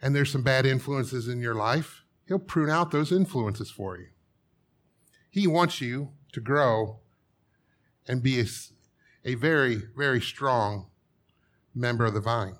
and 0.00 0.14
there's 0.14 0.30
some 0.30 0.42
bad 0.42 0.66
influences 0.66 1.28
in 1.28 1.40
your 1.40 1.54
life, 1.54 2.02
He'll 2.26 2.38
prune 2.38 2.70
out 2.70 2.90
those 2.90 3.12
influences 3.12 3.70
for 3.70 3.98
you. 3.98 4.06
He 5.30 5.46
wants 5.46 5.80
you 5.80 6.10
to 6.32 6.40
grow 6.40 7.00
and 8.06 8.22
be 8.22 8.40
a, 8.40 8.44
a 9.24 9.34
very, 9.34 9.82
very 9.96 10.20
strong 10.20 10.90
member 11.74 12.04
of 12.04 12.14
the 12.14 12.20
vine. 12.20 12.56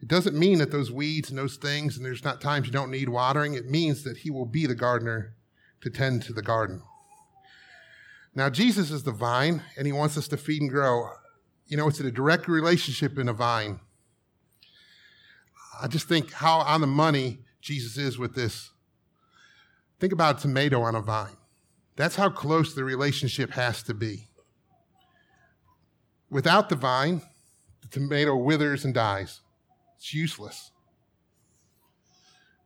It 0.00 0.08
doesn't 0.08 0.38
mean 0.38 0.58
that 0.58 0.70
those 0.70 0.92
weeds 0.92 1.28
and 1.28 1.38
those 1.38 1.56
things, 1.56 1.96
and 1.96 2.06
there's 2.06 2.24
not 2.24 2.40
times 2.40 2.66
you 2.66 2.72
don't 2.72 2.90
need 2.90 3.08
watering. 3.08 3.54
It 3.54 3.68
means 3.68 4.04
that 4.04 4.18
He 4.18 4.30
will 4.30 4.46
be 4.46 4.66
the 4.66 4.74
gardener 4.74 5.34
to 5.80 5.90
tend 5.90 6.22
to 6.22 6.32
the 6.32 6.42
garden. 6.42 6.82
Now, 8.38 8.48
Jesus 8.48 8.92
is 8.92 9.02
the 9.02 9.10
vine, 9.10 9.64
and 9.76 9.84
He 9.84 9.92
wants 9.92 10.16
us 10.16 10.28
to 10.28 10.36
feed 10.36 10.62
and 10.62 10.70
grow. 10.70 11.10
You 11.66 11.76
know, 11.76 11.88
it's 11.88 11.98
a 11.98 12.08
direct 12.08 12.46
relationship 12.46 13.18
in 13.18 13.28
a 13.28 13.32
vine. 13.32 13.80
I 15.82 15.88
just 15.88 16.06
think 16.06 16.32
how 16.34 16.60
on 16.60 16.80
the 16.80 16.86
money 16.86 17.38
Jesus 17.60 17.98
is 17.98 18.16
with 18.16 18.36
this. 18.36 18.70
Think 19.98 20.12
about 20.12 20.38
a 20.38 20.42
tomato 20.42 20.82
on 20.82 20.94
a 20.94 21.00
vine. 21.00 21.36
That's 21.96 22.14
how 22.14 22.30
close 22.30 22.76
the 22.76 22.84
relationship 22.84 23.50
has 23.54 23.82
to 23.82 23.92
be. 23.92 24.28
Without 26.30 26.68
the 26.68 26.76
vine, 26.76 27.22
the 27.82 27.88
tomato 27.88 28.36
withers 28.36 28.84
and 28.84 28.94
dies. 28.94 29.40
It's 29.96 30.14
useless. 30.14 30.70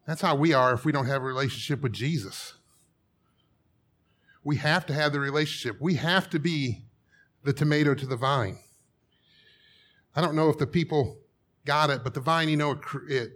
That's 0.06 0.20
how 0.20 0.34
we 0.34 0.52
are 0.52 0.74
if 0.74 0.84
we 0.84 0.92
don't 0.92 1.06
have 1.06 1.22
a 1.22 1.24
relationship 1.24 1.80
with 1.80 1.94
Jesus. 1.94 2.58
We 4.44 4.56
have 4.56 4.86
to 4.86 4.94
have 4.94 5.12
the 5.12 5.20
relationship. 5.20 5.80
We 5.80 5.94
have 5.94 6.28
to 6.30 6.38
be 6.38 6.84
the 7.44 7.52
tomato 7.52 7.94
to 7.94 8.06
the 8.06 8.16
vine. 8.16 8.58
I 10.14 10.20
don't 10.20 10.34
know 10.34 10.50
if 10.50 10.58
the 10.58 10.66
people 10.66 11.18
got 11.64 11.90
it, 11.90 12.04
but 12.04 12.14
the 12.14 12.20
vine, 12.20 12.48
you 12.48 12.56
know, 12.56 12.72
it, 12.72 12.78
it 13.08 13.30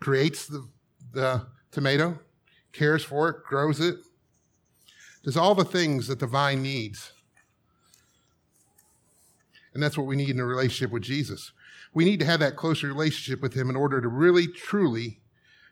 creates 0.00 0.46
the, 0.46 0.66
the 1.12 1.46
tomato, 1.70 2.18
cares 2.72 3.04
for 3.04 3.28
it, 3.28 3.36
grows 3.44 3.80
it, 3.80 3.96
does 5.22 5.36
all 5.36 5.54
the 5.54 5.64
things 5.64 6.06
that 6.08 6.20
the 6.20 6.26
vine 6.26 6.62
needs. 6.62 7.12
And 9.74 9.82
that's 9.82 9.98
what 9.98 10.06
we 10.06 10.16
need 10.16 10.30
in 10.30 10.40
a 10.40 10.44
relationship 10.44 10.90
with 10.90 11.02
Jesus. 11.02 11.52
We 11.92 12.04
need 12.04 12.20
to 12.20 12.26
have 12.26 12.40
that 12.40 12.56
closer 12.56 12.86
relationship 12.86 13.42
with 13.42 13.54
Him 13.54 13.68
in 13.68 13.76
order 13.76 14.00
to 14.00 14.08
really, 14.08 14.46
truly 14.46 15.20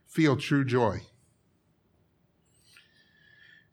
feel 0.06 0.36
true 0.36 0.64
joy. 0.64 1.00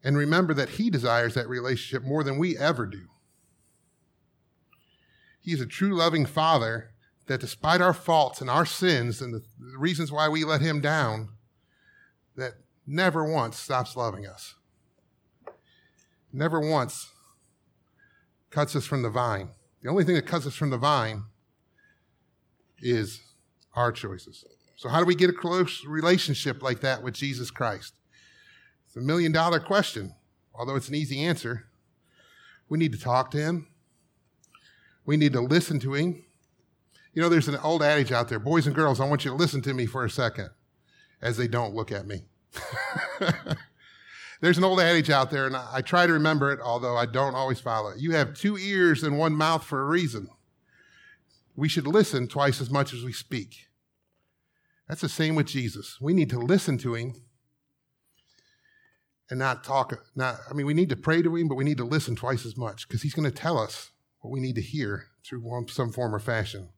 And 0.04 0.18
remember 0.18 0.54
that 0.54 0.70
He 0.70 0.90
desires 0.90 1.36
that 1.36 1.48
relationship 1.48 2.04
more 2.04 2.24
than 2.24 2.38
we 2.38 2.58
ever 2.58 2.86
do. 2.86 3.08
He's 5.42 5.62
a 5.62 5.66
true 5.66 5.96
loving 5.96 6.26
Father 6.26 6.92
that, 7.28 7.42
despite 7.42 7.82
our 7.82 7.94
faults 7.94 8.42
and 8.42 8.50
our 8.50 8.66
sins 8.66 9.22
and 9.22 9.34
the 9.34 9.44
reasons 9.78 10.12
why 10.12 10.30
we 10.30 10.44
let 10.44 10.62
Him 10.62 10.82
down, 10.82 11.30
that 12.36 12.54
never 12.86 13.24
once 13.24 13.58
stops 13.58 13.96
loving 13.96 14.26
us. 14.26 14.56
Never 16.34 16.60
once 16.60 17.12
cuts 18.50 18.76
us 18.76 18.86
from 18.86 19.02
the 19.02 19.10
vine. 19.10 19.50
The 19.82 19.90
only 19.90 20.04
thing 20.04 20.16
that 20.16 20.28
cuts 20.28 20.46
us 20.46 20.56
from 20.56 20.70
the 20.70 20.78
vine 20.78 21.24
is 22.80 23.22
our 23.76 23.92
choices. 23.92 24.46
So, 24.76 24.90
how 24.90 25.00
do 25.00 25.06
we 25.06 25.16
get 25.16 25.30
a 25.30 25.34
close 25.34 25.86
relationship 25.86 26.62
like 26.62 26.82
that 26.82 27.04
with 27.04 27.14
Jesus 27.14 27.52
Christ? 27.52 27.94
It's 28.92 28.98
a 28.98 29.00
million 29.00 29.32
dollar 29.32 29.62
question, 29.62 30.16
although 30.54 30.76
it's 30.76 30.90
an 30.90 30.96
easy 30.96 31.24
answer. 31.24 31.68
We 32.68 32.78
need 32.78 32.92
to 32.92 33.00
talk 33.00 33.32
to 33.32 33.38
him, 33.38 33.68
we 35.06 35.16
need 35.16 35.32
to 35.32 35.40
listen 35.40 35.80
to 35.80 35.94
him. 35.94 36.26
You 37.14 37.22
know, 37.22 37.30
there's 37.30 37.48
an 37.48 37.56
old 37.64 37.84
adage 37.84 38.12
out 38.12 38.28
there 38.28 38.38
boys 38.38 38.68
and 38.68 38.76
girls, 38.76 39.00
I 39.00 39.08
want 39.08 39.24
you 39.24 39.32
to 39.32 39.38
listen 39.38 39.62
to 39.62 39.74
me 39.74 39.86
for 39.86 40.04
a 40.04 40.10
second 40.10 40.50
as 41.22 41.38
they 41.38 41.48
don't 41.48 41.74
look 41.74 41.90
at 41.90 42.06
me. 42.06 42.26
there's 44.42 44.58
an 44.58 44.66
old 44.66 44.82
adage 44.82 45.10
out 45.10 45.32
there, 45.32 45.48
and 45.48 45.56
I 45.56 45.80
try 45.80 46.06
to 46.06 46.12
remember 46.12 46.52
it, 46.52 46.60
although 46.60 46.98
I 46.98 47.06
don't 47.06 47.34
always 47.34 47.62
follow 47.62 47.92
it. 47.92 48.00
You 48.00 48.12
have 48.12 48.34
two 48.34 48.58
ears 48.58 49.04
and 49.04 49.18
one 49.18 49.32
mouth 49.32 49.64
for 49.64 49.82
a 49.82 49.86
reason. 49.86 50.28
We 51.56 51.70
should 51.70 51.88
listen 51.88 52.28
twice 52.28 52.60
as 52.60 52.70
much 52.70 52.94
as 52.94 53.06
we 53.06 53.14
speak. 53.14 53.68
That's 54.90 55.00
the 55.00 55.08
same 55.08 55.36
with 55.36 55.48
Jesus. 55.48 55.98
We 56.02 56.14
need 56.14 56.30
to 56.32 56.40
listen 56.40 56.78
to 56.80 56.96
him 56.96 57.14
and 59.32 59.40
not 59.40 59.64
talk. 59.64 59.98
Not, 60.16 60.36
I 60.48 60.54
mean, 60.54 60.68
we 60.68 60.76
need 60.76 60.90
to 60.90 60.96
pray 60.96 61.24
to 61.24 61.36
him, 61.36 61.48
but 61.48 61.56
we 61.56 61.64
need 61.64 61.78
to 61.78 61.86
listen 61.86 62.16
twice 62.16 62.46
as 62.46 62.58
much 62.58 62.88
because 62.88 63.02
he's 63.02 63.16
going 63.16 63.32
to 63.32 63.36
tell 63.36 63.58
us 63.58 63.92
what 64.20 64.30
we 64.30 64.42
need 64.42 64.56
to 64.56 64.62
hear 64.62 65.06
through 65.26 65.66
some 65.70 65.92
form 65.92 66.14
or 66.14 66.20
fashion. 66.20 66.70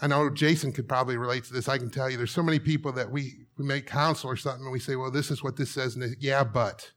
I 0.00 0.06
know 0.06 0.30
Jason 0.30 0.72
could 0.72 0.88
probably 0.88 1.18
relate 1.18 1.44
to 1.44 1.52
this. 1.52 1.68
I 1.68 1.76
can 1.76 1.90
tell 1.90 2.08
you 2.08 2.16
there's 2.16 2.30
so 2.30 2.42
many 2.42 2.58
people 2.58 2.92
that 2.92 3.10
we, 3.10 3.34
we 3.58 3.66
make 3.66 3.86
counsel 3.86 4.30
or 4.30 4.36
something 4.36 4.62
and 4.62 4.72
we 4.72 4.78
say, 4.78 4.96
well, 4.96 5.10
this 5.10 5.30
is 5.30 5.42
what 5.42 5.56
this 5.56 5.70
says. 5.70 5.94
And 5.94 6.02
they, 6.02 6.16
yeah, 6.20 6.44
but 6.44 6.92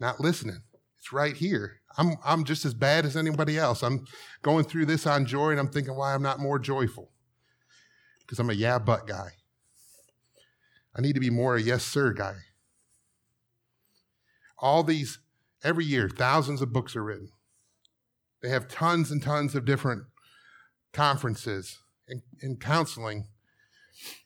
not 0.00 0.20
listening. 0.20 0.62
It's 0.98 1.12
right 1.12 1.36
here. 1.36 1.80
I'm, 1.98 2.16
I'm 2.24 2.44
just 2.44 2.64
as 2.64 2.72
bad 2.72 3.04
as 3.04 3.16
anybody 3.16 3.58
else. 3.58 3.82
I'm 3.82 4.06
going 4.42 4.64
through 4.64 4.86
this 4.86 5.06
on 5.06 5.26
joy 5.26 5.50
and 5.50 5.60
I'm 5.60 5.68
thinking 5.68 5.96
why 5.96 6.14
I'm 6.14 6.22
not 6.22 6.38
more 6.38 6.58
joyful. 6.58 7.10
Because 8.20 8.38
I'm 8.38 8.50
a 8.50 8.54
yeah, 8.54 8.78
but 8.78 9.06
guy. 9.06 9.32
I 10.98 11.00
need 11.00 11.14
to 11.14 11.20
be 11.20 11.30
more 11.30 11.54
a 11.54 11.62
yes, 11.62 11.84
sir 11.84 12.12
guy. 12.12 12.34
All 14.58 14.82
these, 14.82 15.20
every 15.62 15.84
year, 15.84 16.08
thousands 16.08 16.60
of 16.60 16.72
books 16.72 16.96
are 16.96 17.04
written. 17.04 17.30
They 18.42 18.48
have 18.48 18.66
tons 18.66 19.12
and 19.12 19.22
tons 19.22 19.54
of 19.54 19.64
different 19.64 20.02
conferences 20.92 21.78
and, 22.08 22.22
and 22.42 22.60
counseling. 22.60 23.28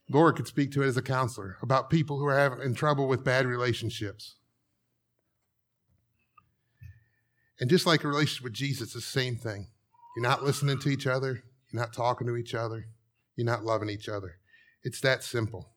Laura 0.08 0.32
could 0.32 0.46
speak 0.46 0.72
to 0.72 0.82
it 0.82 0.86
as 0.86 0.96
a 0.96 1.02
counselor 1.02 1.58
about 1.60 1.90
people 1.90 2.18
who 2.18 2.24
are 2.24 2.38
having, 2.38 2.62
in 2.62 2.74
trouble 2.74 3.06
with 3.06 3.22
bad 3.22 3.44
relationships. 3.44 4.36
And 7.60 7.68
just 7.68 7.86
like 7.86 8.02
a 8.02 8.08
relationship 8.08 8.44
with 8.44 8.54
Jesus, 8.54 8.82
it's 8.82 8.94
the 8.94 9.00
same 9.02 9.36
thing. 9.36 9.68
You're 10.16 10.22
not 10.22 10.42
listening 10.42 10.78
to 10.80 10.88
each 10.88 11.06
other, 11.06 11.42
you're 11.70 11.82
not 11.82 11.92
talking 11.92 12.26
to 12.26 12.36
each 12.36 12.54
other, 12.54 12.86
you're 13.36 13.46
not 13.46 13.64
loving 13.64 13.90
each 13.90 14.08
other. 14.08 14.38
It's 14.82 15.00
that 15.02 15.22
simple. 15.22 15.71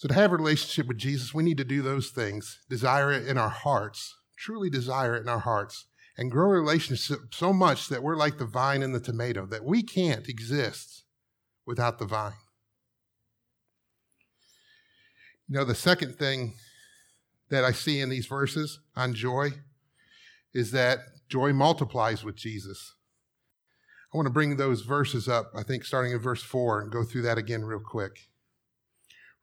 So, 0.00 0.08
to 0.08 0.14
have 0.14 0.32
a 0.32 0.36
relationship 0.36 0.88
with 0.88 0.96
Jesus, 0.96 1.34
we 1.34 1.42
need 1.42 1.58
to 1.58 1.64
do 1.64 1.82
those 1.82 2.08
things, 2.08 2.60
desire 2.70 3.12
it 3.12 3.28
in 3.28 3.36
our 3.36 3.50
hearts, 3.50 4.16
truly 4.34 4.70
desire 4.70 5.14
it 5.14 5.20
in 5.20 5.28
our 5.28 5.40
hearts, 5.40 5.88
and 6.16 6.30
grow 6.30 6.46
a 6.46 6.58
relationship 6.58 7.18
so 7.34 7.52
much 7.52 7.88
that 7.88 8.02
we're 8.02 8.16
like 8.16 8.38
the 8.38 8.46
vine 8.46 8.82
and 8.82 8.94
the 8.94 9.00
tomato, 9.00 9.44
that 9.44 9.62
we 9.62 9.82
can't 9.82 10.26
exist 10.26 11.04
without 11.66 11.98
the 11.98 12.06
vine. 12.06 12.32
You 15.46 15.58
know, 15.58 15.66
the 15.66 15.74
second 15.74 16.16
thing 16.16 16.54
that 17.50 17.66
I 17.66 17.72
see 17.72 18.00
in 18.00 18.08
these 18.08 18.26
verses 18.26 18.80
on 18.96 19.12
joy 19.12 19.50
is 20.54 20.70
that 20.70 21.00
joy 21.28 21.52
multiplies 21.52 22.24
with 22.24 22.36
Jesus. 22.36 22.94
I 24.14 24.16
want 24.16 24.24
to 24.24 24.32
bring 24.32 24.56
those 24.56 24.80
verses 24.80 25.28
up, 25.28 25.52
I 25.54 25.62
think 25.62 25.84
starting 25.84 26.12
in 26.12 26.20
verse 26.20 26.42
4, 26.42 26.80
and 26.80 26.90
go 26.90 27.04
through 27.04 27.22
that 27.22 27.36
again 27.36 27.64
real 27.64 27.80
quick. 27.80 28.30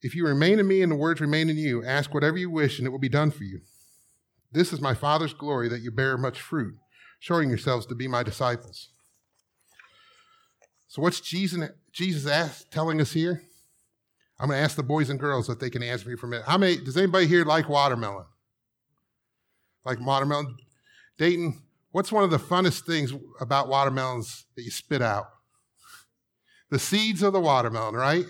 If 0.00 0.14
you 0.14 0.26
remain 0.26 0.58
in 0.58 0.68
me 0.68 0.82
and 0.82 0.92
the 0.92 0.96
words 0.96 1.20
remain 1.20 1.50
in 1.50 1.56
you, 1.56 1.84
ask 1.84 2.14
whatever 2.14 2.38
you 2.38 2.50
wish, 2.50 2.78
and 2.78 2.86
it 2.86 2.90
will 2.90 2.98
be 2.98 3.08
done 3.08 3.30
for 3.30 3.44
you. 3.44 3.60
This 4.52 4.72
is 4.72 4.80
my 4.80 4.94
Father's 4.94 5.34
glory 5.34 5.68
that 5.68 5.80
you 5.80 5.90
bear 5.90 6.16
much 6.16 6.40
fruit 6.40 6.74
showing 7.18 7.48
yourselves 7.48 7.86
to 7.86 7.94
be 7.94 8.08
my 8.08 8.22
disciples. 8.22 8.90
So, 10.86 11.02
what's 11.02 11.20
Jesus, 11.20 11.68
Jesus 11.92 12.26
asked, 12.30 12.70
telling 12.70 13.00
us 13.00 13.12
here? 13.12 13.42
I'm 14.40 14.48
going 14.48 14.58
to 14.58 14.62
ask 14.62 14.76
the 14.76 14.84
boys 14.84 15.10
and 15.10 15.18
girls 15.18 15.48
if 15.48 15.58
they 15.58 15.68
can 15.68 15.82
answer 15.82 16.08
me 16.08 16.16
for 16.16 16.26
a 16.26 16.30
minute. 16.30 16.46
How 16.46 16.56
many, 16.56 16.76
does 16.76 16.96
anybody 16.96 17.26
here 17.26 17.44
like 17.44 17.68
watermelon? 17.68 18.24
Like 19.84 19.98
watermelon? 20.00 20.56
Dayton, 21.18 21.60
what's 21.90 22.12
one 22.12 22.22
of 22.22 22.30
the 22.30 22.38
funnest 22.38 22.86
things 22.86 23.12
about 23.40 23.68
watermelons 23.68 24.46
that 24.54 24.62
you 24.62 24.70
spit 24.70 25.02
out? 25.02 25.26
The 26.70 26.78
seeds 26.78 27.22
of 27.22 27.32
the 27.32 27.40
watermelon, 27.40 27.94
right? 27.94 28.26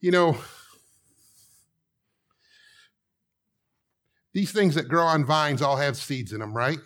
You 0.00 0.10
know, 0.10 0.38
these 4.32 4.52
things 4.52 4.74
that 4.74 4.88
grow 4.88 5.04
on 5.04 5.24
vines 5.24 5.60
all 5.60 5.76
have 5.76 5.96
seeds 5.96 6.32
in 6.32 6.40
them, 6.40 6.54
right? 6.54 6.78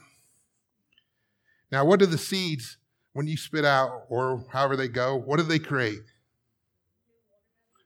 Now, 1.70 1.84
what 1.84 2.00
do 2.00 2.06
the 2.06 2.18
seeds, 2.18 2.78
when 3.12 3.26
you 3.26 3.36
spit 3.36 3.64
out 3.64 4.02
or 4.08 4.44
however 4.50 4.76
they 4.76 4.88
go, 4.88 5.16
what 5.16 5.38
do 5.38 5.44
they 5.44 5.58
create? 5.58 6.00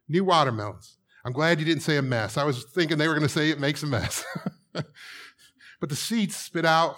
New 0.09 0.25
watermelons. 0.25 0.97
I'm 1.25 1.33
glad 1.33 1.59
you 1.59 1.67
didn't 1.67 1.83
say 1.83 1.99
a 1.99 2.03
mess. 2.03 2.39
I 2.39 2.45
was 2.45 2.65
thinking 2.65 2.97
they 2.97 3.09
were 3.09 3.15
going 3.15 3.27
to 3.27 3.29
say 3.29 3.51
it 3.51 3.61
makes 3.61 3.83
a 3.83 3.87
mess. 3.87 4.25
but 4.73 5.89
the 5.89 5.97
seeds 5.97 6.37
spit 6.37 6.65
out, 6.65 6.97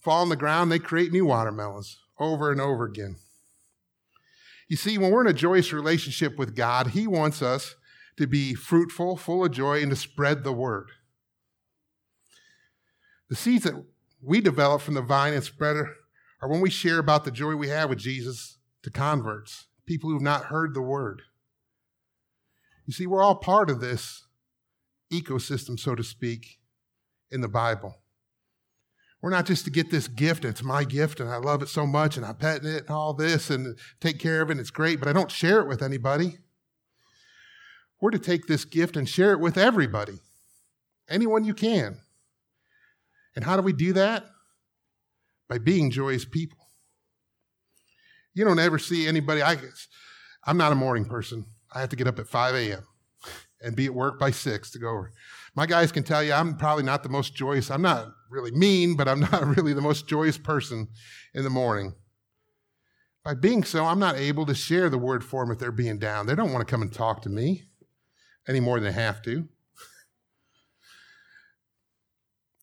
fall 0.00 0.22
on 0.22 0.28
the 0.28 0.36
ground, 0.36 0.72
they 0.72 0.80
create 0.80 1.12
new 1.12 1.26
watermelons 1.26 1.98
over 2.18 2.50
and 2.50 2.60
over 2.60 2.84
again. 2.84 3.16
You 4.68 4.76
see, 4.76 4.98
when 4.98 5.10
we're 5.10 5.20
in 5.22 5.26
a 5.28 5.32
joyous 5.32 5.72
relationship 5.72 6.38
with 6.38 6.56
God, 6.56 6.88
He 6.88 7.06
wants 7.06 7.42
us 7.42 7.76
to 8.16 8.26
be 8.26 8.54
fruitful, 8.54 9.16
full 9.16 9.44
of 9.44 9.52
joy, 9.52 9.82
and 9.82 9.90
to 9.90 9.96
spread 9.96 10.42
the 10.42 10.52
word. 10.52 10.90
The 13.28 13.36
seeds 13.36 13.64
that 13.64 13.84
we 14.22 14.40
develop 14.40 14.82
from 14.82 14.94
the 14.94 15.02
vine 15.02 15.34
and 15.34 15.44
spreader 15.44 15.94
are 16.40 16.48
when 16.48 16.60
we 16.60 16.70
share 16.70 16.98
about 16.98 17.24
the 17.24 17.30
joy 17.30 17.54
we 17.54 17.68
have 17.68 17.90
with 17.90 17.98
Jesus 17.98 18.58
to 18.82 18.90
converts, 18.90 19.66
people 19.86 20.10
who 20.10 20.16
have 20.16 20.22
not 20.22 20.46
heard 20.46 20.74
the 20.74 20.82
word. 20.82 21.22
You 22.86 22.92
see, 22.92 23.06
we're 23.06 23.22
all 23.22 23.36
part 23.36 23.68
of 23.68 23.80
this 23.80 24.26
ecosystem, 25.12 25.78
so 25.78 25.94
to 25.94 26.04
speak, 26.04 26.58
in 27.30 27.40
the 27.40 27.48
Bible. 27.48 27.96
We're 29.26 29.32
not 29.32 29.46
just 29.46 29.64
to 29.64 29.72
get 29.72 29.90
this 29.90 30.06
gift, 30.06 30.44
it's 30.44 30.62
my 30.62 30.84
gift, 30.84 31.18
and 31.18 31.28
I 31.28 31.38
love 31.38 31.60
it 31.60 31.68
so 31.68 31.84
much, 31.84 32.16
and 32.16 32.24
I 32.24 32.32
pet 32.32 32.64
it 32.64 32.82
and 32.82 32.90
all 32.90 33.12
this 33.12 33.50
and 33.50 33.76
take 33.98 34.20
care 34.20 34.40
of 34.40 34.50
it, 34.50 34.52
and 34.52 34.60
it's 34.60 34.70
great, 34.70 35.00
but 35.00 35.08
I 35.08 35.12
don't 35.12 35.32
share 35.32 35.58
it 35.58 35.66
with 35.66 35.82
anybody. 35.82 36.38
We're 38.00 38.12
to 38.12 38.20
take 38.20 38.46
this 38.46 38.64
gift 38.64 38.96
and 38.96 39.08
share 39.08 39.32
it 39.32 39.40
with 39.40 39.58
everybody, 39.58 40.20
anyone 41.08 41.42
you 41.42 41.54
can. 41.54 41.96
And 43.34 43.44
how 43.44 43.56
do 43.56 43.62
we 43.62 43.72
do 43.72 43.94
that? 43.94 44.26
By 45.48 45.58
being 45.58 45.90
joyous 45.90 46.24
people. 46.24 46.58
You 48.32 48.44
don't 48.44 48.60
ever 48.60 48.78
see 48.78 49.08
anybody, 49.08 49.42
I 49.42 49.56
guess, 49.56 49.88
I'm 50.44 50.56
not 50.56 50.70
a 50.70 50.76
morning 50.76 51.04
person. 51.04 51.46
I 51.74 51.80
have 51.80 51.88
to 51.88 51.96
get 51.96 52.06
up 52.06 52.20
at 52.20 52.28
5 52.28 52.54
a.m. 52.54 52.86
and 53.60 53.74
be 53.74 53.86
at 53.86 53.92
work 53.94 54.20
by 54.20 54.30
6 54.30 54.70
to 54.70 54.78
go 54.78 54.88
over. 54.88 55.10
My 55.56 55.66
guys 55.66 55.90
can 55.90 56.04
tell 56.04 56.22
you 56.22 56.32
I'm 56.32 56.56
probably 56.56 56.84
not 56.84 57.02
the 57.02 57.08
most 57.08 57.34
joyous. 57.34 57.72
I'm 57.72 57.82
not 57.82 58.06
really 58.30 58.50
mean, 58.50 58.96
but 58.96 59.08
I'm 59.08 59.20
not 59.32 59.56
really 59.56 59.72
the 59.72 59.80
most 59.80 60.06
joyous 60.06 60.38
person 60.38 60.88
in 61.34 61.44
the 61.44 61.50
morning. 61.50 61.94
By 63.24 63.34
being 63.34 63.64
so, 63.64 63.84
I'm 63.84 63.98
not 63.98 64.16
able 64.16 64.46
to 64.46 64.54
share 64.54 64.88
the 64.88 64.98
word 64.98 65.24
for 65.24 65.44
them 65.44 65.52
if 65.52 65.58
they're 65.58 65.72
being 65.72 65.98
down. 65.98 66.26
They 66.26 66.36
don't 66.36 66.52
want 66.52 66.66
to 66.66 66.70
come 66.70 66.82
and 66.82 66.92
talk 66.92 67.22
to 67.22 67.28
me 67.28 67.64
any 68.46 68.60
more 68.60 68.78
than 68.78 68.84
they 68.84 69.00
have 69.00 69.20
to. 69.22 69.48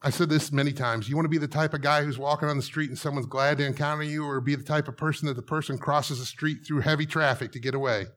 I 0.01 0.09
said 0.09 0.29
this 0.29 0.51
many 0.51 0.73
times. 0.73 1.07
You 1.07 1.15
want 1.15 1.25
to 1.25 1.29
be 1.29 1.37
the 1.37 1.47
type 1.47 1.73
of 1.73 1.81
guy 1.81 2.03
who's 2.03 2.17
walking 2.17 2.49
on 2.49 2.57
the 2.57 2.63
street 2.63 2.89
and 2.89 2.99
someone's 2.99 3.25
glad 3.25 3.57
to 3.57 3.65
encounter 3.65 4.03
you, 4.03 4.25
or 4.25 4.41
be 4.41 4.55
the 4.55 4.63
type 4.63 4.89
of 4.89 4.97
person 4.97 5.27
that 5.27 5.35
the 5.35 5.41
person 5.41 5.77
crosses 5.77 6.19
the 6.19 6.25
street 6.25 6.59
through 6.65 6.81
heavy 6.81 7.05
traffic 7.05 7.53
to 7.53 7.59
get 7.59 7.73
away? 7.73 8.07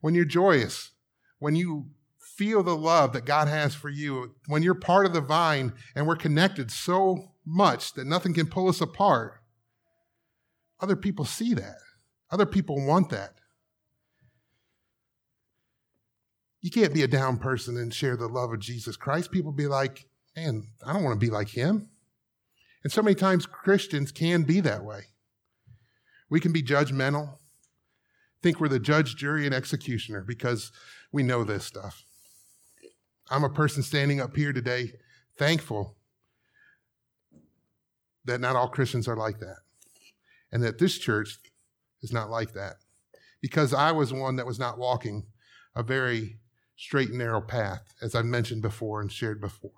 When 0.00 0.14
you're 0.14 0.24
joyous, 0.24 0.92
when 1.38 1.56
you 1.56 1.90
feel 2.42 2.64
the 2.64 2.76
love 2.76 3.12
that 3.12 3.24
God 3.24 3.46
has 3.46 3.72
for 3.72 3.88
you, 3.88 4.34
when 4.48 4.64
you're 4.64 4.74
part 4.74 5.06
of 5.06 5.12
the 5.12 5.20
vine 5.20 5.72
and 5.94 6.08
we're 6.08 6.16
connected 6.16 6.72
so 6.72 7.30
much 7.46 7.94
that 7.94 8.04
nothing 8.04 8.34
can 8.34 8.48
pull 8.48 8.68
us 8.68 8.80
apart, 8.80 9.34
other 10.80 10.96
people 10.96 11.24
see 11.24 11.54
that. 11.54 11.76
Other 12.32 12.44
people 12.44 12.84
want 12.84 13.10
that. 13.10 13.34
You 16.60 16.72
can't 16.72 16.92
be 16.92 17.02
a 17.02 17.08
down 17.08 17.36
person 17.36 17.76
and 17.76 17.94
share 17.94 18.16
the 18.16 18.26
love 18.26 18.52
of 18.52 18.58
Jesus 18.58 18.96
Christ. 18.96 19.30
People 19.30 19.52
be 19.52 19.68
like, 19.68 20.06
man, 20.34 20.64
I 20.84 20.92
don't 20.92 21.04
want 21.04 21.14
to 21.14 21.24
be 21.24 21.30
like 21.30 21.50
him. 21.50 21.90
And 22.82 22.92
so 22.92 23.02
many 23.02 23.14
times 23.14 23.46
Christians 23.46 24.10
can 24.10 24.42
be 24.42 24.58
that 24.62 24.84
way. 24.84 25.02
We 26.28 26.40
can 26.40 26.52
be 26.52 26.62
judgmental, 26.62 27.36
think 28.42 28.58
we're 28.58 28.66
the 28.66 28.80
judge, 28.80 29.14
jury, 29.14 29.46
and 29.46 29.54
executioner 29.54 30.24
because 30.26 30.72
we 31.12 31.22
know 31.22 31.44
this 31.44 31.64
stuff. 31.64 32.04
I'm 33.32 33.44
a 33.44 33.48
person 33.48 33.82
standing 33.82 34.20
up 34.20 34.36
here 34.36 34.52
today 34.52 34.92
thankful 35.38 35.96
that 38.26 38.42
not 38.42 38.56
all 38.56 38.68
Christians 38.68 39.08
are 39.08 39.16
like 39.16 39.38
that 39.38 39.56
and 40.52 40.62
that 40.62 40.78
this 40.78 40.98
church 40.98 41.38
is 42.02 42.12
not 42.12 42.28
like 42.28 42.52
that 42.52 42.74
because 43.40 43.72
I 43.72 43.90
was 43.90 44.12
one 44.12 44.36
that 44.36 44.44
was 44.44 44.58
not 44.58 44.78
walking 44.78 45.24
a 45.74 45.82
very 45.82 46.40
straight 46.76 47.08
and 47.08 47.18
narrow 47.18 47.40
path, 47.40 47.94
as 48.02 48.14
I've 48.14 48.26
mentioned 48.26 48.60
before 48.60 49.00
and 49.00 49.10
shared 49.10 49.40
before. 49.40 49.70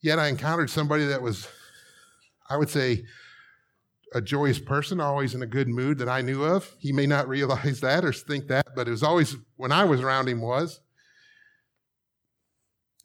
Yet 0.00 0.20
I 0.20 0.28
encountered 0.28 0.70
somebody 0.70 1.04
that 1.06 1.20
was, 1.20 1.48
I 2.48 2.56
would 2.56 2.70
say, 2.70 3.06
a 4.12 4.20
joyous 4.20 4.60
person, 4.60 5.00
always 5.00 5.34
in 5.34 5.42
a 5.42 5.46
good 5.46 5.66
mood 5.66 5.98
that 5.98 6.08
I 6.08 6.20
knew 6.20 6.44
of. 6.44 6.76
He 6.78 6.92
may 6.92 7.06
not 7.06 7.26
realize 7.26 7.80
that 7.80 8.04
or 8.04 8.12
think 8.12 8.46
that, 8.46 8.68
but 8.76 8.86
it 8.86 8.92
was 8.92 9.02
always, 9.02 9.34
when 9.56 9.72
I 9.72 9.82
was 9.82 10.00
around 10.00 10.28
him, 10.28 10.40
was. 10.40 10.78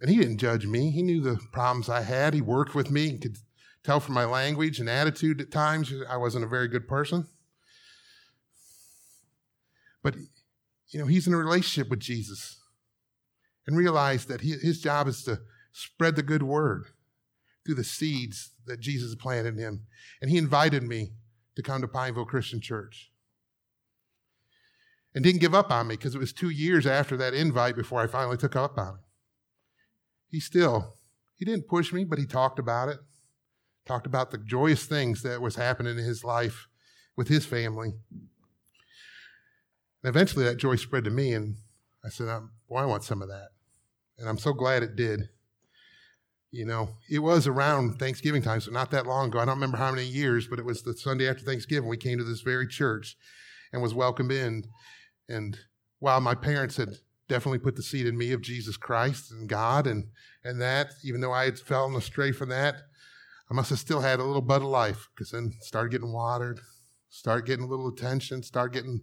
And 0.02 0.10
he 0.10 0.18
didn't 0.18 0.38
judge 0.38 0.66
me. 0.66 0.92
He 0.92 1.02
knew 1.02 1.22
the 1.22 1.40
problems 1.52 1.90
I 1.90 2.02
had. 2.02 2.34
He 2.34 2.42
worked 2.42 2.74
with 2.74 2.90
me. 2.90 3.10
He 3.10 3.18
could 3.18 3.38
tell 3.84 4.00
from 4.00 4.16
my 4.16 4.26
language 4.26 4.80
and 4.80 4.90
attitude 4.90 5.42
at 5.42 5.52
times 5.52 5.94
I 6.10 6.18
wasn't 6.18 6.46
a 6.46 6.48
very 6.48 6.68
good 6.68 6.88
person. 6.88 7.28
But 10.02 10.16
you 10.90 11.00
know, 11.00 11.06
he's 11.06 11.28
in 11.28 11.34
a 11.34 11.38
relationship 11.38 11.90
with 11.90 12.00
Jesus 12.00 12.60
and 13.68 13.78
realized 13.78 14.28
that 14.30 14.42
he, 14.42 14.52
his 14.54 14.82
job 14.82 15.08
is 15.08 15.24
to 15.24 15.42
spread 15.72 16.16
the 16.16 16.24
good 16.24 16.44
word 16.44 16.86
through 17.66 17.76
the 17.76 17.84
seeds 17.84 18.52
that 18.66 18.80
Jesus 18.80 19.14
planted 19.16 19.56
in 19.56 19.60
him. 19.60 19.86
And 20.22 20.32
he 20.32 20.38
invited 20.38 20.84
me 20.84 21.12
to 21.56 21.62
come 21.62 21.82
to 21.82 21.88
Pineville 21.88 22.26
Christian 22.26 22.62
Church. 22.62 23.12
And 25.14 25.24
didn't 25.24 25.42
give 25.42 25.56
up 25.56 25.72
on 25.72 25.88
me 25.88 25.96
because 25.96 26.16
it 26.16 26.20
was 26.20 26.32
two 26.32 26.50
years 26.50 26.86
after 26.88 27.18
that 27.18 27.34
invite 27.34 27.76
before 27.76 28.02
I 28.02 28.08
finally 28.08 28.38
took 28.38 28.56
up 28.56 28.78
on 28.78 28.88
him. 28.88 29.00
He 30.30 30.40
still, 30.40 30.96
he 31.36 31.46
didn't 31.46 31.68
push 31.68 31.92
me, 31.92 32.04
but 32.04 32.20
he 32.20 32.26
talked 32.26 32.60
about 32.60 32.90
it. 32.90 33.00
Talked 33.86 34.06
about 34.06 34.32
the 34.32 34.38
joyous 34.38 34.86
things 34.86 35.24
that 35.24 35.42
was 35.42 35.56
happening 35.56 35.98
in 35.98 36.04
his 36.04 36.24
life 36.24 36.68
with 37.16 37.28
his 37.28 37.46
family. 37.46 37.94
And 40.04 40.10
eventually 40.16 40.46
that 40.46 40.58
joy 40.58 40.76
spread 40.76 41.04
to 41.06 41.10
me, 41.10 41.34
and 41.34 41.56
I 42.06 42.10
said, 42.10 42.30
um, 42.30 42.52
Well, 42.68 42.84
I 42.84 42.88
want 42.88 43.04
some 43.04 43.22
of 43.22 43.30
that. 43.30 43.50
And 44.18 44.30
I'm 44.30 44.38
so 44.38 44.54
glad 44.54 44.84
it 44.84 44.96
did. 44.96 45.30
You 46.52 46.66
know, 46.66 46.90
it 47.10 47.20
was 47.20 47.48
around 47.48 48.00
Thanksgiving 48.00 48.42
time, 48.42 48.60
so 48.60 48.72
not 48.72 48.92
that 48.92 49.06
long 49.06 49.28
ago. 49.28 49.40
I 49.40 49.46
don't 49.46 49.56
remember 49.56 49.78
how 49.78 49.92
many 49.92 50.06
years, 50.06 50.48
but 50.48 50.60
it 50.60 50.66
was 50.66 50.82
the 50.82 50.96
Sunday 50.96 51.30
after 51.30 51.44
Thanksgiving. 51.44 51.90
We 51.90 51.98
came 51.98 52.18
to 52.18 52.24
this 52.24 52.42
very 52.42 52.68
church 52.68 53.18
and 53.72 53.82
was 53.82 53.94
welcomed 53.94 54.32
in. 54.32 54.64
And 55.28 55.58
while 56.00 56.22
my 56.22 56.34
parents 56.34 56.78
had 56.78 56.98
definitely 57.30 57.60
put 57.60 57.78
the 57.78 57.84
seed 57.84 58.06
in 58.06 58.18
me 58.18 58.34
of 58.34 58.42
Jesus 58.42 58.76
Christ 58.76 59.32
and 59.32 59.48
God 59.48 59.88
and, 59.88 60.10
and 60.44 60.60
that, 60.62 60.92
even 61.04 61.22
though 61.22 61.32
I 61.32 61.46
had 61.46 61.60
fallen 61.60 61.96
astray 61.96 62.34
from 62.34 62.50
that, 62.50 62.76
I 63.50 63.54
must 63.54 63.70
have 63.70 63.80
still 63.80 64.02
had 64.02 64.20
a 64.20 64.24
little 64.24 64.42
bud 64.42 64.62
of 64.62 64.68
life 64.68 65.08
because 65.16 65.32
then 65.32 65.54
started 65.62 65.92
getting 65.92 66.12
watered, 66.12 66.60
start 67.10 67.46
getting 67.46 67.66
a 67.66 67.68
little 67.70 67.88
attention, 67.88 68.44
start 68.44 68.74
getting 68.74 69.02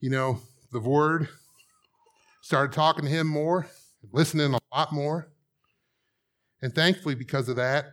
you 0.00 0.10
know, 0.10 0.40
the 0.72 0.80
word, 0.80 1.28
started 2.42 2.72
talking 2.72 3.04
to 3.04 3.10
him 3.10 3.26
more, 3.26 3.66
listening 4.12 4.54
a 4.54 4.76
lot 4.76 4.92
more. 4.92 5.28
And 6.62 6.74
thankfully, 6.74 7.14
because 7.14 7.48
of 7.48 7.56
that, 7.56 7.86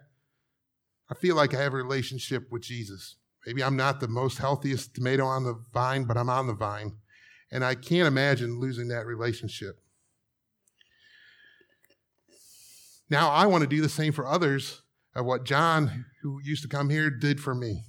I 1.10 1.14
feel 1.14 1.36
like 1.36 1.54
I 1.54 1.62
have 1.62 1.74
a 1.74 1.78
relationship 1.78 2.52
with 2.52 2.64
Jesus. 2.64 3.16
Maybe 3.46 3.64
I'm 3.64 3.76
not 3.76 4.00
the 4.00 4.08
most 4.08 4.40
healthiest 4.40 4.96
tomato 4.96 5.26
on 5.26 5.44
the 5.44 5.62
vine, 5.74 6.06
but 6.06 6.18
I'm 6.18 6.30
on 6.30 6.48
the 6.48 6.54
vine. 6.54 6.94
And 7.52 7.64
I 7.64 7.76
can't 7.76 8.08
imagine 8.08 8.60
losing 8.60 8.88
that 8.90 9.06
relationship. 9.06 9.80
Now, 13.10 13.30
I 13.30 13.46
want 13.46 13.62
to 13.62 13.70
do 13.70 13.82
the 13.82 13.90
same 13.90 14.14
for 14.14 14.28
others 14.28 14.82
of 15.16 15.26
what 15.26 15.46
John, 15.46 16.06
who 16.24 16.40
used 16.44 16.64
to 16.64 16.68
come 16.68 16.90
here, 16.90 17.10
did 17.10 17.40
for 17.40 17.54
me. 17.54 17.84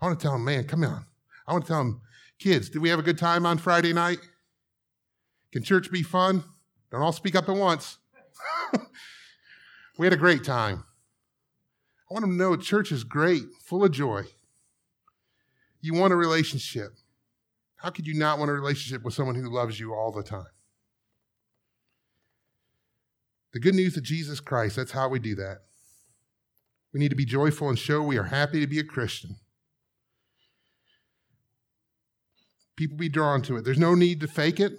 I 0.00 0.06
want 0.06 0.18
to 0.18 0.22
tell 0.22 0.36
him, 0.36 0.44
man, 0.44 0.64
come 0.64 0.84
on. 0.84 1.06
I 1.46 1.52
want 1.52 1.64
to 1.64 1.68
tell 1.68 1.80
him, 1.80 2.00
Kids, 2.42 2.68
did 2.68 2.82
we 2.82 2.88
have 2.88 2.98
a 2.98 3.02
good 3.02 3.18
time 3.18 3.46
on 3.46 3.56
Friday 3.56 3.92
night? 3.92 4.18
Can 5.52 5.62
church 5.62 5.92
be 5.92 6.02
fun? 6.02 6.42
Don't 6.90 7.00
all 7.00 7.12
speak 7.12 7.36
up 7.36 7.48
at 7.48 7.54
once. 7.54 7.98
we 9.98 10.06
had 10.06 10.12
a 10.12 10.16
great 10.16 10.42
time. 10.42 10.82
I 12.10 12.14
want 12.14 12.24
them 12.24 12.32
to 12.32 12.36
know 12.36 12.56
church 12.56 12.90
is 12.90 13.04
great, 13.04 13.44
full 13.64 13.84
of 13.84 13.92
joy. 13.92 14.24
You 15.80 15.94
want 15.94 16.12
a 16.12 16.16
relationship. 16.16 16.94
How 17.82 17.90
could 17.90 18.06
you 18.06 18.14
not 18.14 18.38
want 18.38 18.50
a 18.50 18.54
relationship 18.54 19.02
with 19.02 19.14
someone 19.14 19.34
who 19.34 19.52
loves 19.52 19.80
you 19.80 19.92
all 19.92 20.12
the 20.12 20.22
time? 20.22 20.46
The 23.52 23.60
good 23.60 23.74
news 23.74 23.96
of 23.96 24.02
Jesus 24.02 24.40
Christ, 24.40 24.76
that's 24.76 24.92
how 24.92 25.08
we 25.08 25.18
do 25.18 25.34
that. 25.34 25.58
We 26.92 27.00
need 27.00 27.10
to 27.10 27.16
be 27.16 27.24
joyful 27.24 27.68
and 27.68 27.78
show 27.78 28.02
we 28.02 28.18
are 28.18 28.24
happy 28.24 28.60
to 28.60 28.66
be 28.66 28.78
a 28.78 28.84
Christian. 28.84 29.36
people 32.82 32.96
be 32.96 33.08
drawn 33.08 33.42
to 33.42 33.56
it. 33.56 33.64
There's 33.64 33.78
no 33.78 33.94
need 33.94 34.20
to 34.20 34.26
fake 34.26 34.58
it. 34.58 34.72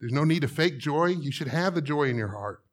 There's 0.00 0.12
no 0.12 0.24
need 0.24 0.40
to 0.40 0.48
fake 0.48 0.78
joy. 0.78 1.06
You 1.06 1.30
should 1.30 1.48
have 1.48 1.74
the 1.74 1.82
joy 1.82 2.04
in 2.04 2.16
your 2.16 2.28
heart. 2.28 2.64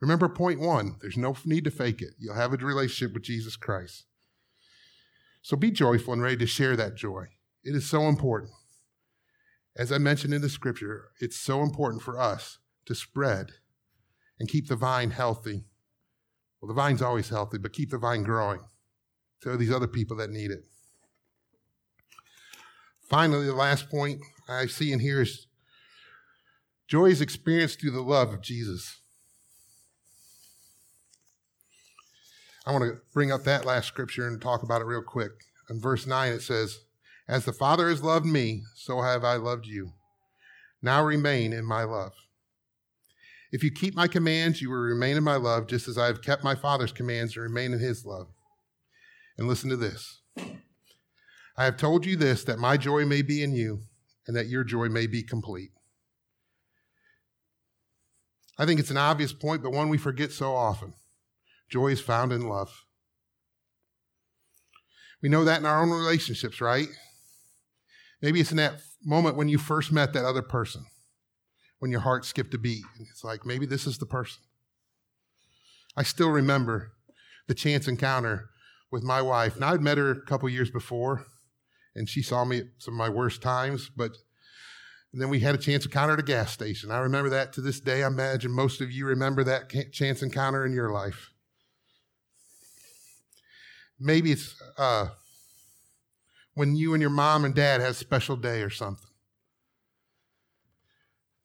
Remember 0.00 0.28
point 0.28 0.60
one 0.60 0.96
there's 1.00 1.16
no 1.16 1.34
need 1.44 1.64
to 1.64 1.70
fake 1.70 2.02
it. 2.02 2.14
You'll 2.18 2.34
have 2.34 2.52
a 2.52 2.56
relationship 2.56 3.14
with 3.14 3.22
Jesus 3.22 3.56
Christ. 3.56 4.04
So 5.40 5.56
be 5.56 5.70
joyful 5.70 6.12
and 6.12 6.22
ready 6.22 6.36
to 6.36 6.46
share 6.46 6.76
that 6.76 6.96
joy. 6.96 7.28
It 7.64 7.74
is 7.74 7.88
so 7.88 8.02
important. 8.08 8.52
As 9.76 9.90
I 9.90 9.98
mentioned 9.98 10.34
in 10.34 10.42
the 10.42 10.48
scripture, 10.48 11.08
it's 11.20 11.36
so 11.36 11.62
important 11.62 12.02
for 12.02 12.20
us 12.20 12.58
to 12.86 12.94
spread 12.94 13.52
and 14.38 14.48
keep 14.48 14.68
the 14.68 14.76
vine 14.76 15.10
healthy. 15.10 15.64
Well, 16.60 16.68
the 16.68 16.74
vine's 16.74 17.02
always 17.02 17.30
healthy, 17.30 17.58
but 17.58 17.72
keep 17.72 17.90
the 17.90 17.98
vine 17.98 18.22
growing 18.22 18.60
to 19.42 19.56
these 19.56 19.72
other 19.72 19.86
people 19.86 20.16
that 20.18 20.30
need 20.30 20.50
it. 20.50 20.64
Finally, 23.08 23.46
the 23.46 23.54
last 23.54 23.90
point 23.90 24.20
I 24.48 24.66
see 24.66 24.92
in 24.92 25.00
here 25.00 25.22
is 25.22 25.46
joy 26.88 27.06
is 27.06 27.20
experienced 27.20 27.80
through 27.80 27.90
the 27.92 28.00
love 28.00 28.32
of 28.32 28.42
Jesus. 28.42 29.00
I 32.66 32.72
want 32.72 32.84
to 32.84 33.00
bring 33.12 33.30
up 33.30 33.44
that 33.44 33.66
last 33.66 33.88
scripture 33.88 34.26
and 34.26 34.40
talk 34.40 34.62
about 34.62 34.80
it 34.80 34.86
real 34.86 35.02
quick. 35.02 35.32
In 35.68 35.80
verse 35.80 36.06
9, 36.06 36.32
it 36.32 36.40
says, 36.40 36.83
As 37.26 37.44
the 37.44 37.52
Father 37.52 37.88
has 37.88 38.02
loved 38.02 38.26
me, 38.26 38.62
so 38.74 39.00
have 39.00 39.24
I 39.24 39.36
loved 39.36 39.66
you. 39.66 39.92
Now 40.82 41.02
remain 41.02 41.52
in 41.52 41.64
my 41.64 41.84
love. 41.84 42.12
If 43.50 43.62
you 43.62 43.70
keep 43.70 43.94
my 43.94 44.08
commands, 44.08 44.60
you 44.60 44.68
will 44.68 44.78
remain 44.78 45.16
in 45.16 45.24
my 45.24 45.36
love, 45.36 45.66
just 45.66 45.88
as 45.88 45.96
I 45.96 46.06
have 46.06 46.22
kept 46.22 46.44
my 46.44 46.54
Father's 46.54 46.92
commands 46.92 47.36
and 47.36 47.44
remain 47.44 47.72
in 47.72 47.78
his 47.78 48.04
love. 48.04 48.26
And 49.38 49.48
listen 49.48 49.70
to 49.70 49.76
this 49.76 50.20
I 51.56 51.64
have 51.64 51.76
told 51.76 52.04
you 52.04 52.16
this, 52.16 52.44
that 52.44 52.58
my 52.58 52.76
joy 52.76 53.06
may 53.06 53.22
be 53.22 53.42
in 53.42 53.52
you, 53.52 53.82
and 54.26 54.36
that 54.36 54.48
your 54.48 54.64
joy 54.64 54.88
may 54.88 55.06
be 55.06 55.22
complete. 55.22 55.70
I 58.58 58.66
think 58.66 58.80
it's 58.80 58.90
an 58.90 58.96
obvious 58.96 59.32
point, 59.32 59.62
but 59.62 59.72
one 59.72 59.88
we 59.88 59.98
forget 59.98 60.32
so 60.32 60.54
often. 60.54 60.94
Joy 61.70 61.88
is 61.88 62.00
found 62.00 62.32
in 62.32 62.48
love. 62.48 62.84
We 65.22 65.28
know 65.28 65.44
that 65.44 65.60
in 65.60 65.66
our 65.66 65.82
own 65.82 65.90
relationships, 65.90 66.60
right? 66.60 66.88
Maybe 68.24 68.40
it's 68.40 68.52
in 68.52 68.56
that 68.56 68.80
moment 69.04 69.36
when 69.36 69.50
you 69.50 69.58
first 69.58 69.92
met 69.92 70.14
that 70.14 70.24
other 70.24 70.40
person, 70.40 70.86
when 71.78 71.90
your 71.90 72.00
heart 72.00 72.24
skipped 72.24 72.54
a 72.54 72.58
beat. 72.58 72.82
And 72.96 73.06
it's 73.10 73.22
like, 73.22 73.44
maybe 73.44 73.66
this 73.66 73.86
is 73.86 73.98
the 73.98 74.06
person. 74.06 74.42
I 75.94 76.04
still 76.04 76.30
remember 76.30 76.92
the 77.48 77.54
chance 77.54 77.86
encounter 77.86 78.48
with 78.90 79.02
my 79.02 79.20
wife. 79.20 79.60
Now, 79.60 79.74
I'd 79.74 79.82
met 79.82 79.98
her 79.98 80.10
a 80.10 80.22
couple 80.22 80.48
years 80.48 80.70
before, 80.70 81.26
and 81.94 82.08
she 82.08 82.22
saw 82.22 82.46
me 82.46 82.60
at 82.60 82.64
some 82.78 82.94
of 82.94 82.98
my 82.98 83.10
worst 83.10 83.42
times, 83.42 83.90
but 83.94 84.12
then 85.12 85.28
we 85.28 85.40
had 85.40 85.54
a 85.54 85.58
chance 85.58 85.84
encounter 85.84 86.14
at 86.14 86.18
a 86.18 86.22
gas 86.22 86.50
station. 86.50 86.90
I 86.90 87.00
remember 87.00 87.28
that 87.28 87.52
to 87.52 87.60
this 87.60 87.78
day. 87.78 88.04
I 88.04 88.06
imagine 88.06 88.52
most 88.52 88.80
of 88.80 88.90
you 88.90 89.04
remember 89.04 89.44
that 89.44 89.70
chance 89.92 90.22
encounter 90.22 90.64
in 90.64 90.72
your 90.72 90.90
life. 90.90 91.28
Maybe 94.00 94.32
it's 94.32 94.54
uh, 94.78 95.08
when 96.54 96.76
you 96.76 96.94
and 96.94 97.00
your 97.00 97.10
mom 97.10 97.44
and 97.44 97.54
dad 97.54 97.80
had 97.80 97.90
a 97.90 97.94
special 97.94 98.36
day 98.36 98.62
or 98.62 98.70
something. 98.70 99.10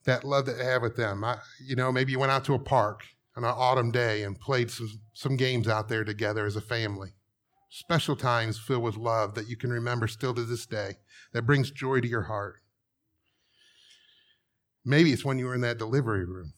That 0.06 0.24
love 0.24 0.45
that 0.45 0.58
you 0.58 0.63
have 0.63 0.82
with 0.82 0.95
them. 0.95 1.24
I, 1.24 1.38
you 1.63 1.76
know, 1.76 1.91
maybe 1.91 2.12
you 2.12 2.19
went 2.19 2.32
out 2.32 2.45
to 2.45 2.54
a 2.54 2.60
park 2.60 3.04
on 3.36 3.43
an 3.43 3.54
autumn 3.56 3.91
day 3.91 4.24
and 4.24 4.39
played 4.39 4.72
some, 4.72 4.89
some 5.13 5.36
games 5.36 5.67
out 5.67 5.89
there 5.89 6.04
together 6.04 6.45
as 6.45 6.56
a 6.56 6.62
family. 6.62 7.10
Special 7.69 8.15
times 8.15 8.58
filled 8.58 8.84
with 8.84 8.98
love 8.98 9.36
that 9.36 9.48
you 9.48 9.56
can 9.56 9.72
remember 9.72 10.08
still 10.08 10.34
to 10.34 10.43
this 10.43 10.65
day, 10.65 10.98
that 11.34 11.43
brings 11.43 11.69
joy 11.69 12.02
to 12.02 12.08
your 12.08 12.24
heart. 12.24 12.56
Maybe 14.84 15.12
it's 15.12 15.26
when 15.26 15.38
you 15.38 15.45
were 15.45 15.56
in 15.56 15.62
that 15.62 15.78
delivery 15.78 16.26
room 16.26 16.54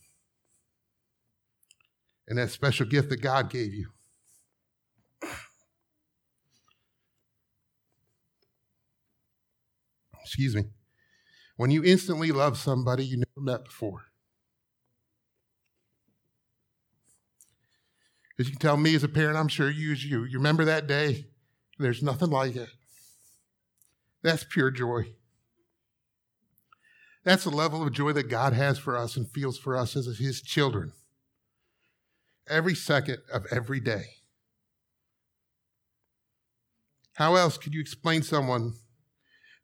and 2.27 2.37
that 2.37 2.51
special 2.51 2.85
gift 2.85 3.09
that 3.09 3.21
God 3.21 3.49
gave 3.49 3.73
you. 3.73 3.89
Excuse 10.23 10.55
me. 10.55 10.65
When 11.57 11.71
you 11.71 11.83
instantly 11.83 12.31
love 12.31 12.57
somebody 12.57 13.05
you 13.05 13.17
never 13.17 13.41
met 13.41 13.65
before. 13.65 14.05
As 18.39 18.47
you 18.47 18.53
can 18.53 18.59
tell 18.61 18.77
me 18.77 18.95
as 18.95 19.03
a 19.03 19.07
parent, 19.07 19.37
I'm 19.37 19.47
sure 19.47 19.69
you 19.69 19.91
as 19.91 20.03
you. 20.03 20.23
You 20.23 20.39
remember 20.39 20.65
that 20.65 20.87
day? 20.87 21.27
There's 21.77 22.01
nothing 22.01 22.29
like 22.29 22.55
it. 22.55 22.69
That's 24.23 24.43
pure 24.43 24.71
joy. 24.71 25.13
That's 27.23 27.43
the 27.43 27.51
level 27.51 27.83
of 27.83 27.93
joy 27.93 28.13
that 28.13 28.29
God 28.29 28.53
has 28.53 28.79
for 28.79 28.97
us 28.97 29.15
and 29.15 29.29
feels 29.29 29.57
for 29.57 29.75
us 29.75 29.95
as 29.95 30.17
His 30.17 30.41
children. 30.41 30.93
Every 32.49 32.73
second 32.73 33.19
of 33.31 33.45
every 33.51 33.79
day. 33.79 34.05
How 37.13 37.35
else 37.35 37.57
could 37.57 37.73
you 37.75 37.81
explain 37.81 38.23
someone 38.23 38.73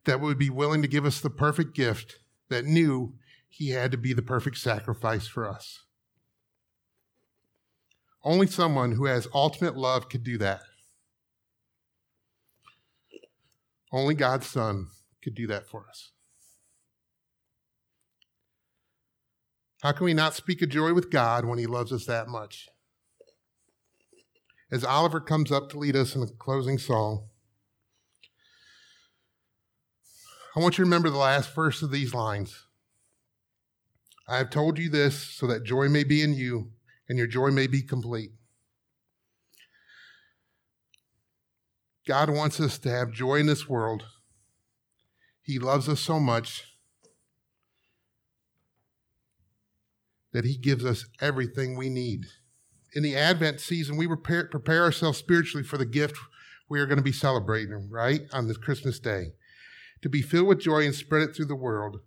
that 0.04 0.20
would 0.20 0.38
be 0.38 0.50
willing 0.50 0.82
to 0.82 0.88
give 0.88 1.04
us 1.04 1.20
the 1.20 1.30
perfect 1.30 1.74
gift 1.74 2.16
that 2.48 2.64
knew 2.64 3.14
He 3.48 3.70
had 3.70 3.90
to 3.92 3.98
be 3.98 4.12
the 4.12 4.22
perfect 4.22 4.58
sacrifice 4.58 5.26
for 5.26 5.48
us? 5.48 5.84
Only 8.24 8.46
someone 8.46 8.92
who 8.92 9.06
has 9.06 9.28
ultimate 9.32 9.76
love 9.76 10.08
could 10.08 10.24
do 10.24 10.38
that. 10.38 10.60
Only 13.92 14.14
God's 14.14 14.46
Son 14.46 14.88
could 15.22 15.34
do 15.34 15.46
that 15.46 15.66
for 15.66 15.86
us. 15.88 16.10
How 19.82 19.92
can 19.92 20.04
we 20.04 20.14
not 20.14 20.34
speak 20.34 20.60
of 20.60 20.68
joy 20.68 20.92
with 20.92 21.10
God 21.10 21.44
when 21.44 21.58
He 21.58 21.66
loves 21.66 21.92
us 21.92 22.04
that 22.06 22.28
much? 22.28 22.68
As 24.70 24.84
Oliver 24.84 25.20
comes 25.20 25.50
up 25.50 25.70
to 25.70 25.78
lead 25.78 25.96
us 25.96 26.14
in 26.14 26.20
the 26.20 26.26
closing 26.26 26.78
song, 26.78 27.28
I 30.58 30.60
want 30.60 30.76
you 30.76 30.82
to 30.82 30.88
remember 30.88 31.08
the 31.08 31.18
last 31.18 31.54
verse 31.54 31.82
of 31.82 31.92
these 31.92 32.12
lines. 32.12 32.66
I 34.26 34.38
have 34.38 34.50
told 34.50 34.76
you 34.76 34.90
this 34.90 35.16
so 35.16 35.46
that 35.46 35.62
joy 35.62 35.88
may 35.88 36.02
be 36.02 36.20
in 36.20 36.34
you 36.34 36.72
and 37.08 37.16
your 37.16 37.28
joy 37.28 37.50
may 37.52 37.68
be 37.68 37.80
complete. 37.80 38.32
God 42.08 42.28
wants 42.28 42.58
us 42.58 42.76
to 42.78 42.90
have 42.90 43.12
joy 43.12 43.36
in 43.36 43.46
this 43.46 43.68
world. 43.68 44.02
He 45.42 45.60
loves 45.60 45.88
us 45.88 46.00
so 46.00 46.18
much 46.18 46.64
that 50.32 50.44
He 50.44 50.58
gives 50.58 50.84
us 50.84 51.06
everything 51.20 51.76
we 51.76 51.88
need. 51.88 52.24
In 52.96 53.04
the 53.04 53.14
Advent 53.14 53.60
season, 53.60 53.96
we 53.96 54.08
prepare, 54.08 54.48
prepare 54.48 54.82
ourselves 54.82 55.18
spiritually 55.18 55.62
for 55.62 55.78
the 55.78 55.86
gift 55.86 56.16
we 56.68 56.80
are 56.80 56.86
going 56.86 56.98
to 56.98 57.04
be 57.04 57.12
celebrating, 57.12 57.88
right, 57.88 58.22
on 58.32 58.48
this 58.48 58.56
Christmas 58.56 58.98
day. 58.98 59.34
To 60.02 60.08
be 60.08 60.22
filled 60.22 60.46
with 60.46 60.60
joy 60.60 60.84
and 60.84 60.94
spread 60.94 61.22
it 61.22 61.34
through 61.34 61.46
the 61.46 61.56
world. 61.56 62.00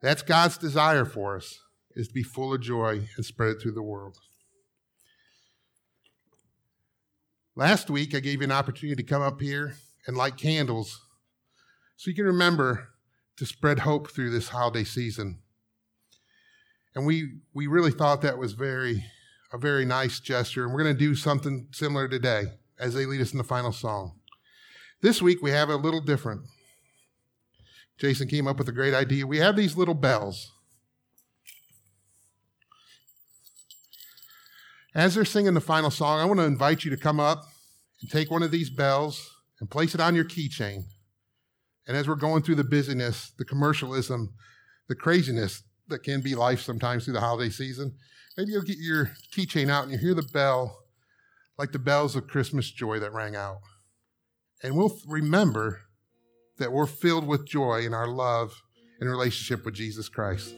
That's 0.00 0.22
God's 0.22 0.56
desire 0.56 1.04
for 1.04 1.36
us, 1.36 1.58
is 1.94 2.08
to 2.08 2.14
be 2.14 2.22
full 2.22 2.54
of 2.54 2.62
joy 2.62 3.08
and 3.16 3.24
spread 3.24 3.50
it 3.50 3.62
through 3.62 3.72
the 3.72 3.82
world. 3.82 4.16
Last 7.54 7.90
week, 7.90 8.14
I 8.14 8.20
gave 8.20 8.40
you 8.40 8.44
an 8.44 8.52
opportunity 8.52 9.02
to 9.02 9.06
come 9.06 9.20
up 9.20 9.40
here 9.40 9.74
and 10.06 10.16
light 10.16 10.38
candles 10.38 11.02
so 11.96 12.08
you 12.08 12.16
can 12.16 12.24
remember 12.24 12.88
to 13.36 13.44
spread 13.44 13.80
hope 13.80 14.10
through 14.10 14.30
this 14.30 14.48
holiday 14.48 14.84
season. 14.84 15.40
And 16.94 17.04
we, 17.04 17.40
we 17.52 17.66
really 17.66 17.90
thought 17.90 18.22
that 18.22 18.38
was 18.38 18.54
very, 18.54 19.04
a 19.52 19.58
very 19.58 19.84
nice 19.84 20.20
gesture. 20.20 20.64
And 20.64 20.72
we're 20.72 20.82
going 20.82 20.96
to 20.96 20.98
do 20.98 21.14
something 21.14 21.68
similar 21.72 22.08
today 22.08 22.44
as 22.78 22.94
they 22.94 23.04
lead 23.04 23.20
us 23.20 23.32
in 23.32 23.38
the 23.38 23.44
final 23.44 23.72
song. 23.72 24.18
This 25.02 25.20
week, 25.20 25.42
we 25.42 25.50
have 25.50 25.68
a 25.68 25.76
little 25.76 26.00
different. 26.00 26.42
Jason 28.00 28.28
came 28.28 28.46
up 28.48 28.56
with 28.56 28.68
a 28.68 28.72
great 28.72 28.94
idea. 28.94 29.26
We 29.26 29.38
have 29.38 29.56
these 29.56 29.76
little 29.76 29.94
bells. 29.94 30.52
As 34.94 35.14
they're 35.14 35.24
singing 35.26 35.52
the 35.52 35.60
final 35.60 35.90
song, 35.90 36.18
I 36.18 36.24
want 36.24 36.40
to 36.40 36.46
invite 36.46 36.82
you 36.82 36.90
to 36.90 36.96
come 36.96 37.20
up 37.20 37.44
and 38.00 38.10
take 38.10 38.30
one 38.30 38.42
of 38.42 38.50
these 38.50 38.70
bells 38.70 39.30
and 39.60 39.70
place 39.70 39.94
it 39.94 40.00
on 40.00 40.14
your 40.14 40.24
keychain. 40.24 40.84
And 41.86 41.96
as 41.96 42.08
we're 42.08 42.14
going 42.16 42.42
through 42.42 42.54
the 42.54 42.64
busyness, 42.64 43.32
the 43.36 43.44
commercialism, 43.44 44.32
the 44.88 44.94
craziness 44.94 45.62
that 45.88 46.02
can 46.02 46.22
be 46.22 46.34
life 46.34 46.62
sometimes 46.62 47.04
through 47.04 47.14
the 47.14 47.20
holiday 47.20 47.50
season, 47.50 47.94
maybe 48.36 48.52
you'll 48.52 48.62
get 48.62 48.78
your 48.78 49.10
keychain 49.36 49.70
out 49.70 49.84
and 49.84 49.92
you 49.92 49.98
hear 49.98 50.14
the 50.14 50.22
bell 50.22 50.84
like 51.58 51.72
the 51.72 51.78
bells 51.78 52.16
of 52.16 52.26
Christmas 52.26 52.70
joy 52.70 52.98
that 52.98 53.12
rang 53.12 53.36
out. 53.36 53.58
And 54.62 54.74
we'll 54.74 54.98
remember 55.06 55.82
that 56.60 56.72
we're 56.72 56.86
filled 56.86 57.26
with 57.26 57.44
joy 57.44 57.80
in 57.80 57.92
our 57.92 58.06
love 58.06 58.62
and 59.00 59.10
relationship 59.10 59.64
with 59.64 59.74
Jesus 59.74 60.08
Christ. 60.08 60.54